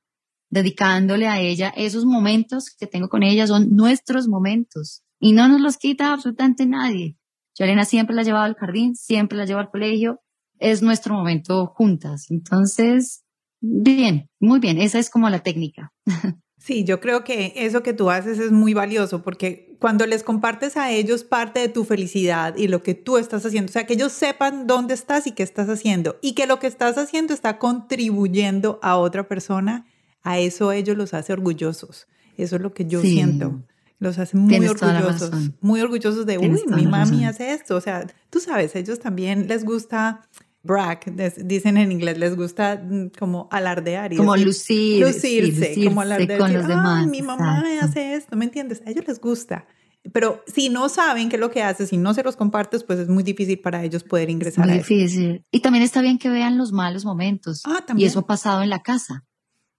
[0.50, 5.62] dedicándole a ella esos momentos que tengo con ella, son nuestros momentos y no nos
[5.62, 7.18] los quita absolutamente nadie.
[7.58, 10.22] Yo siempre la ha llevado al jardín, siempre la lleva al colegio,
[10.60, 12.28] es nuestro momento juntas.
[12.30, 13.24] Entonces,
[13.60, 15.92] bien, muy bien, esa es como la técnica.
[16.58, 20.76] Sí, yo creo que eso que tú haces es muy valioso porque cuando les compartes
[20.76, 23.94] a ellos parte de tu felicidad y lo que tú estás haciendo, o sea, que
[23.94, 27.60] ellos sepan dónde estás y qué estás haciendo y que lo que estás haciendo está
[27.60, 29.86] contribuyendo a otra persona,
[30.24, 32.08] a eso ellos los hace orgullosos.
[32.38, 33.64] Eso es lo que yo siento.
[34.00, 35.32] Los hace muy orgullosos,
[35.62, 37.76] muy orgullosos de, uy, mi mami hace esto.
[37.76, 40.22] O sea, tú sabes, ellos también les gusta
[40.68, 41.00] brag,
[41.44, 44.14] dicen en inglés, les gusta mm, como alardear.
[44.14, 46.40] Y como lucir, lucirse, como alardear.
[46.40, 47.08] Con los demás.
[47.08, 48.84] mi mamá hace esto, ¿me entiendes?
[48.86, 49.66] A ellos les gusta.
[50.14, 53.00] Pero si no saben qué es lo que haces, si no se los compartes, pues
[53.00, 54.94] es muy difícil para ellos poder ingresar a eso.
[54.94, 55.44] difícil.
[55.52, 57.64] Y también está bien que vean los malos momentos.
[57.66, 58.06] Ah, también.
[58.06, 59.26] Y eso ha pasado en la casa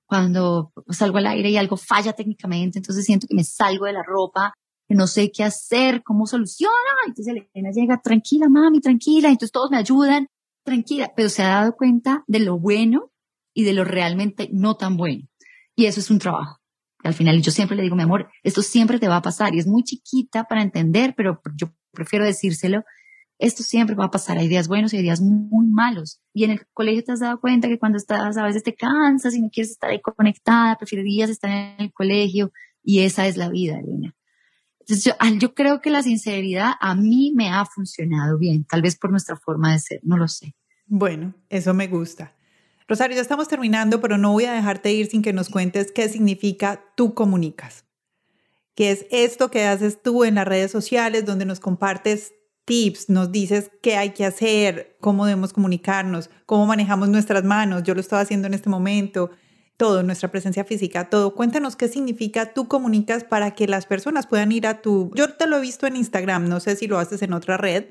[0.09, 4.03] cuando salgo al aire y algo falla técnicamente, entonces siento que me salgo de la
[4.03, 4.55] ropa,
[4.89, 6.73] que no sé qué hacer, cómo soluciona.
[7.07, 9.29] Entonces Elena llega, tranquila, mami, tranquila.
[9.29, 10.27] Entonces todos me ayudan,
[10.69, 13.11] tranquila, pero se ha dado cuenta de lo bueno
[13.55, 15.29] y de lo realmente no tan bueno.
[15.75, 16.59] Y eso es un trabajo.
[17.05, 19.59] Al final yo siempre le digo, mi amor, esto siempre te va a pasar y
[19.59, 22.85] es muy chiquita para entender, pero yo prefiero decírselo
[23.39, 26.21] esto siempre va a pasar, hay días buenos y hay días muy malos.
[26.35, 29.35] Y en el colegio te has dado cuenta que cuando estás a veces te cansas
[29.35, 32.53] y no quieres estar ahí conectada, preferirías estar en el colegio
[32.83, 34.15] y esa es la vida, Elena.
[34.81, 38.99] Entonces yo, yo creo que la sinceridad a mí me ha funcionado bien, tal vez
[38.99, 40.55] por nuestra forma de ser, no lo sé.
[40.89, 42.35] Bueno, eso me gusta.
[42.89, 46.09] Rosario, ya estamos terminando, pero no voy a dejarte ir sin que nos cuentes qué
[46.09, 47.85] significa tú comunicas.
[48.75, 52.33] ¿Qué es esto que haces tú en las redes sociales donde nos compartes
[52.69, 57.83] tips, nos dices qué hay que hacer, cómo debemos comunicarnos, cómo manejamos nuestras manos.
[57.83, 59.31] Yo lo estaba haciendo en este momento,
[59.79, 61.35] todo, nuestra presencia física, todo.
[61.35, 65.11] Cuéntanos qué significa tú comunicas para que las personas puedan ir a tu...
[65.15, 67.85] Yo te lo he visto en Instagram, no sé si lo haces en otra red.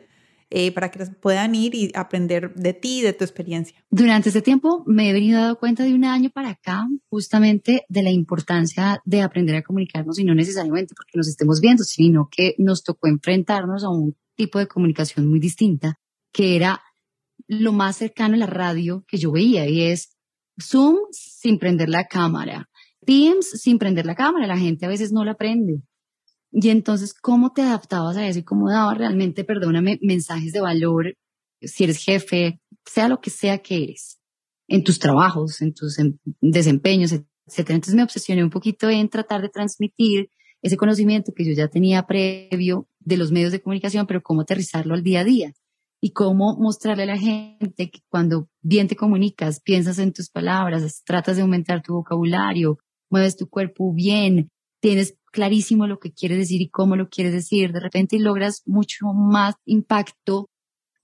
[0.49, 3.77] Eh, para que puedan ir y aprender de ti, de tu experiencia.
[3.89, 8.01] Durante este tiempo me he venido dando cuenta de un año para acá, justamente de
[8.01, 12.55] la importancia de aprender a comunicarnos y no necesariamente porque nos estemos viendo, sino que
[12.59, 15.99] nos tocó enfrentarnos a un tipo de comunicación muy distinta,
[16.31, 16.81] que era
[17.47, 20.15] lo más cercano a la radio que yo veía y es
[20.61, 22.69] Zoom sin prender la cámara,
[23.05, 25.81] Teams sin prender la cámara, la gente a veces no la prende.
[26.51, 31.15] Y entonces, ¿cómo te adaptabas a eso y cómo dabas realmente, perdóname, mensajes de valor,
[31.61, 34.19] si eres jefe, sea lo que sea que eres,
[34.67, 37.75] en tus trabajos, en tus em, desempeños, etcétera?
[37.75, 40.29] Entonces me obsesioné un poquito en tratar de transmitir
[40.61, 44.93] ese conocimiento que yo ya tenía previo de los medios de comunicación, pero cómo aterrizarlo
[44.93, 45.53] al día a día
[46.01, 51.03] y cómo mostrarle a la gente que cuando bien te comunicas, piensas en tus palabras,
[51.05, 52.79] tratas de aumentar tu vocabulario,
[53.09, 54.49] mueves tu cuerpo bien,
[54.87, 59.07] tienes clarísimo lo que quieres decir y cómo lo quieres decir, de repente logras mucho
[59.07, 60.49] más impacto,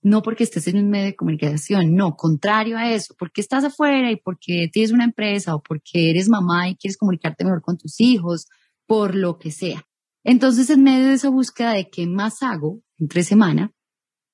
[0.00, 4.10] no porque estés en un medio de comunicación, no, contrario a eso, porque estás afuera
[4.10, 8.00] y porque tienes una empresa o porque eres mamá y quieres comunicarte mejor con tus
[8.00, 8.46] hijos,
[8.86, 9.82] por lo que sea.
[10.24, 13.70] Entonces, en medio de esa búsqueda de qué más hago entre semana,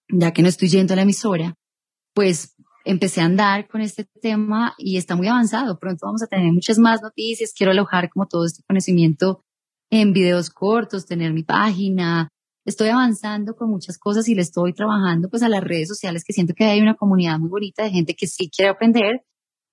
[0.08, 1.56] ya que no estoy yendo a la emisora,
[2.14, 2.54] pues
[2.84, 5.78] empecé a andar con este tema y está muy avanzado.
[5.78, 7.52] Pronto vamos a tener muchas más noticias.
[7.56, 9.42] Quiero alojar como todo este conocimiento
[9.90, 12.28] en videos cortos, tener mi página.
[12.64, 16.32] Estoy avanzando con muchas cosas y le estoy trabajando pues a las redes sociales que
[16.32, 19.24] siento que hay una comunidad muy bonita de gente que sí quiere aprender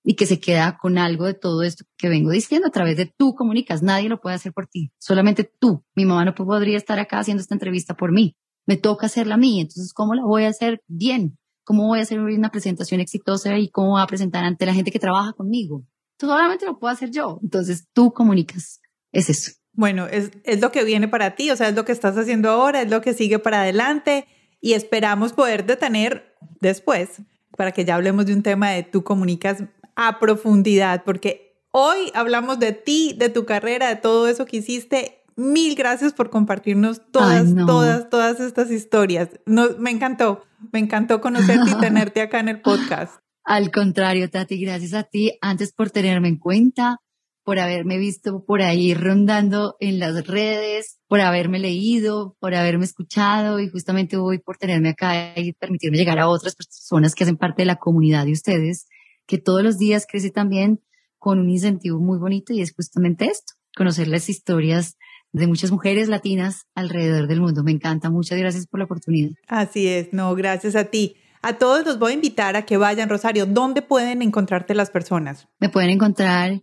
[0.04, 3.06] y que se queda con algo de todo esto que vengo diciendo a través de
[3.18, 3.84] tú comunicas.
[3.84, 5.84] Nadie lo puede hacer por ti, solamente tú.
[5.96, 8.36] Mi mamá no podría estar acá haciendo esta entrevista por mí.
[8.66, 9.60] Me toca hacerla a mí.
[9.60, 11.38] Entonces, ¿cómo la voy a hacer bien?
[11.68, 14.90] ¿Cómo voy a hacer una presentación exitosa y cómo voy a presentar ante la gente
[14.90, 15.86] que trabaja conmigo?
[16.18, 17.42] Solamente lo puedo hacer yo.
[17.44, 18.80] Entonces, tú comunicas.
[19.12, 19.52] Es eso.
[19.74, 22.50] Bueno, es, es lo que viene para ti, o sea, es lo que estás haciendo
[22.50, 24.28] ahora, es lo que sigue para adelante
[24.62, 27.22] y esperamos poder detener después
[27.58, 29.66] para que ya hablemos de un tema de tú comunicas
[29.98, 35.26] a profundidad, porque hoy hablamos de ti, de tu carrera, de todo eso que hiciste.
[35.38, 39.30] Mil gracias por compartirnos todas, todas, todas estas historias.
[39.46, 43.22] me encantó, me encantó conocerte y tenerte acá en el podcast.
[43.44, 46.98] Al contrario, Tati, gracias a ti, antes por tenerme en cuenta,
[47.44, 53.60] por haberme visto por ahí rondando en las redes, por haberme leído, por haberme escuchado
[53.60, 57.62] y justamente hoy por tenerme acá y permitirme llegar a otras personas que hacen parte
[57.62, 58.88] de la comunidad de ustedes,
[59.28, 60.82] que todos los días crece también
[61.20, 64.98] con un incentivo muy bonito y es justamente esto, conocer las historias
[65.38, 67.64] de muchas mujeres latinas alrededor del mundo.
[67.64, 69.32] Me encanta, muchas gracias por la oportunidad.
[69.48, 71.16] Así es, no, gracias a ti.
[71.42, 73.46] A todos los voy a invitar a que vayan, Rosario.
[73.46, 75.48] ¿Dónde pueden encontrarte las personas?
[75.60, 76.62] Me pueden encontrar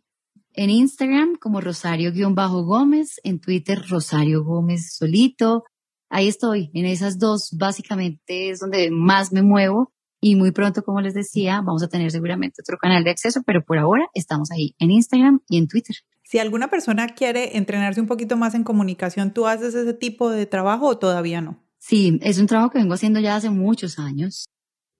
[0.52, 5.64] en Instagram como Rosario-Gómez, en Twitter Rosario Gómez solito.
[6.10, 11.00] Ahí estoy, en esas dos básicamente es donde más me muevo y muy pronto, como
[11.00, 14.74] les decía, vamos a tener seguramente otro canal de acceso, pero por ahora estamos ahí
[14.78, 15.96] en Instagram y en Twitter.
[16.34, 20.46] Si alguna persona quiere entrenarse un poquito más en comunicación, ¿tú haces ese tipo de
[20.46, 21.62] trabajo o todavía no?
[21.78, 24.46] Sí, es un trabajo que vengo haciendo ya hace muchos años,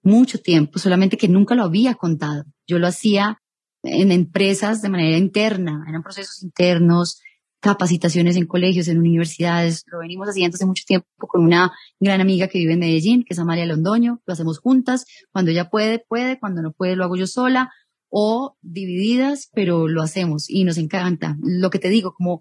[0.01, 2.45] mucho tiempo, solamente que nunca lo había contado.
[2.65, 3.41] Yo lo hacía
[3.83, 7.19] en empresas de manera interna, eran procesos internos,
[7.59, 9.83] capacitaciones en colegios, en universidades.
[9.87, 13.33] Lo venimos haciendo hace mucho tiempo con una gran amiga que vive en Medellín, que
[13.33, 14.21] es Amalia Londoño.
[14.25, 15.05] Lo hacemos juntas.
[15.33, 16.39] Cuando ella puede, puede.
[16.39, 17.73] Cuando no puede, lo hago yo sola
[18.17, 21.35] o divididas, pero lo hacemos y nos encanta.
[21.41, 22.39] Lo que te digo, como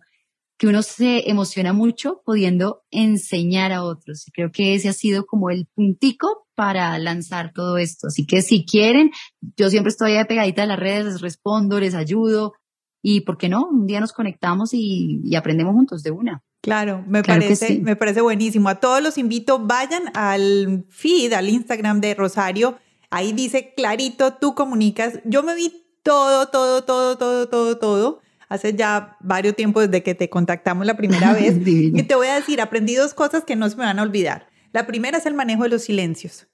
[0.57, 4.29] que uno se emociona mucho pudiendo enseñar a otros.
[4.29, 8.07] Y creo que ese ha sido como el puntico para lanzar todo esto.
[8.07, 9.11] Así que si quieren,
[9.57, 12.53] yo siempre estoy ahí pegadita de las redes, les respondo, les ayudo.
[13.03, 16.45] Y por qué no, un día nos conectamos y, aprendemos juntos de una.
[16.62, 18.68] Claro, me parece, me parece buenísimo.
[18.68, 22.79] A todos los invito, vayan al feed, al Instagram de Rosario.
[23.15, 25.21] Ahí dice clarito, tú comunicas.
[25.25, 30.15] Yo me vi todo, todo, todo, todo, todo, todo hace ya varios tiempos desde que
[30.15, 31.57] te contactamos la primera vez.
[31.65, 34.49] y te voy a decir, aprendí dos cosas que no se me van a olvidar.
[34.73, 36.49] La primera es el manejo de los silencios.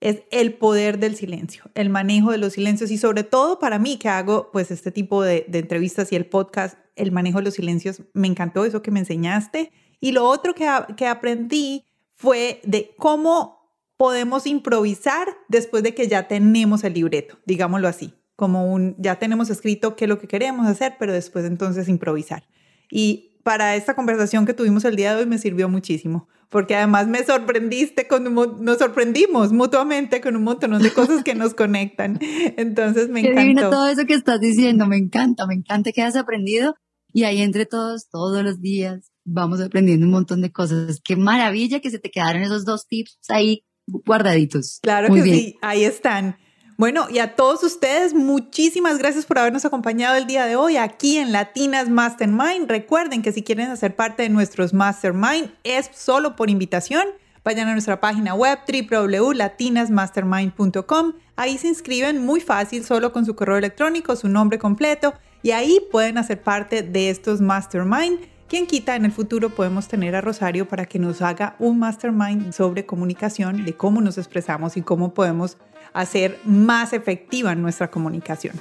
[0.00, 3.98] Es el poder del silencio, el manejo de los silencios y sobre todo para mí
[3.98, 8.02] que hago pues este tipo de, entrevistas y el podcast, el manejo de los silencios,
[8.12, 9.70] me encantó eso que me enseñaste.
[10.00, 11.84] Y lo otro que, que aprendí
[12.16, 13.61] fue de cómo
[13.96, 19.50] podemos improvisar después de que ya tenemos el libreto, digámoslo así como un, ya tenemos
[19.50, 22.42] escrito qué es lo que queremos hacer, pero después entonces improvisar.
[22.90, 27.06] Y para esta conversación que tuvimos el día de hoy me sirvió muchísimo, porque además
[27.06, 32.18] me sorprendiste, con nos sorprendimos mutuamente con un montón de cosas que nos conectan.
[32.56, 33.70] Entonces me encantó.
[33.70, 36.74] todo eso que estás diciendo, me encanta, me encanta que has aprendido
[37.12, 41.00] y ahí entre todos, todos los días, vamos aprendiendo un montón de cosas.
[41.04, 44.78] Qué maravilla que se te quedaron esos dos tips ahí guardaditos.
[44.82, 46.36] Claro que sí, ahí están.
[46.78, 51.18] Bueno, y a todos ustedes, muchísimas gracias por habernos acompañado el día de hoy aquí
[51.18, 52.68] en Latinas Mastermind.
[52.68, 57.04] Recuerden que si quieren hacer parte de nuestros Mastermind es solo por invitación.
[57.44, 61.12] vayan a nuestra página web www.latinasmastermind.com.
[61.36, 65.78] Ahí se inscriben muy fácil, solo con su correo electrónico, su nombre completo, y ahí
[65.90, 68.18] pueden hacer parte de estos mastermind.
[68.52, 72.52] Quien quita en el futuro podemos tener a Rosario para que nos haga un mastermind
[72.52, 75.56] sobre comunicación, de cómo nos expresamos y cómo podemos
[75.94, 78.54] hacer más efectiva nuestra comunicación.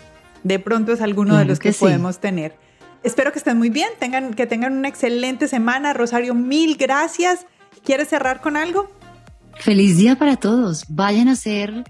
[0.44, 2.56] De pronto es alguno de los que, podemos tener.
[3.04, 5.92] Espero que estén muy bien, tengan, que tengan una excelente semana.
[5.92, 7.46] Rosario, mil gracias.
[7.84, 8.90] ¿Quieres cerrar con algo?
[9.60, 10.86] Feliz día para todos.
[10.88, 11.84] Vayan a hacer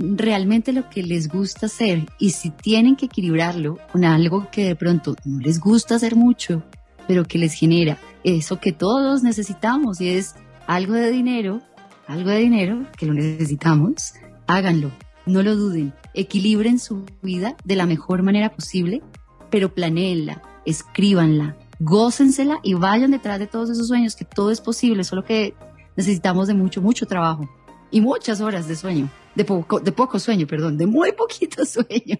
[0.00, 4.74] realmente lo que les gusta hacer y si tienen que equilibrarlo con algo que de
[4.74, 6.64] pronto no les gusta hacer mucho,
[7.06, 10.34] pero que les genera eso que todos necesitamos y es
[10.66, 11.60] algo de dinero,
[12.06, 14.14] algo de dinero que lo necesitamos,
[14.46, 14.90] háganlo,
[15.26, 19.02] no lo duden, equilibren su vida de la mejor manera posible,
[19.50, 25.04] pero planeenla, escríbanla, gócensela y vayan detrás de todos esos sueños, que todo es posible,
[25.04, 25.54] solo que
[25.96, 27.48] necesitamos de mucho, mucho trabajo
[27.90, 32.18] y muchas horas de sueño, de poco, de poco sueño, perdón, de muy poquito sueño.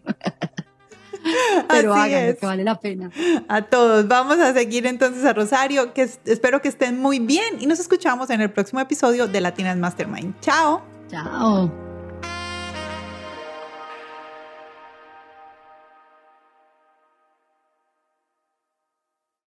[1.68, 3.10] Pero háganlo, que vale la pena.
[3.48, 4.06] A todos.
[4.08, 8.30] Vamos a seguir entonces a Rosario, que espero que estén muy bien y nos escuchamos
[8.30, 10.40] en el próximo episodio de Latinas Mastermind.
[10.40, 10.82] Chao.
[11.08, 11.93] Chao.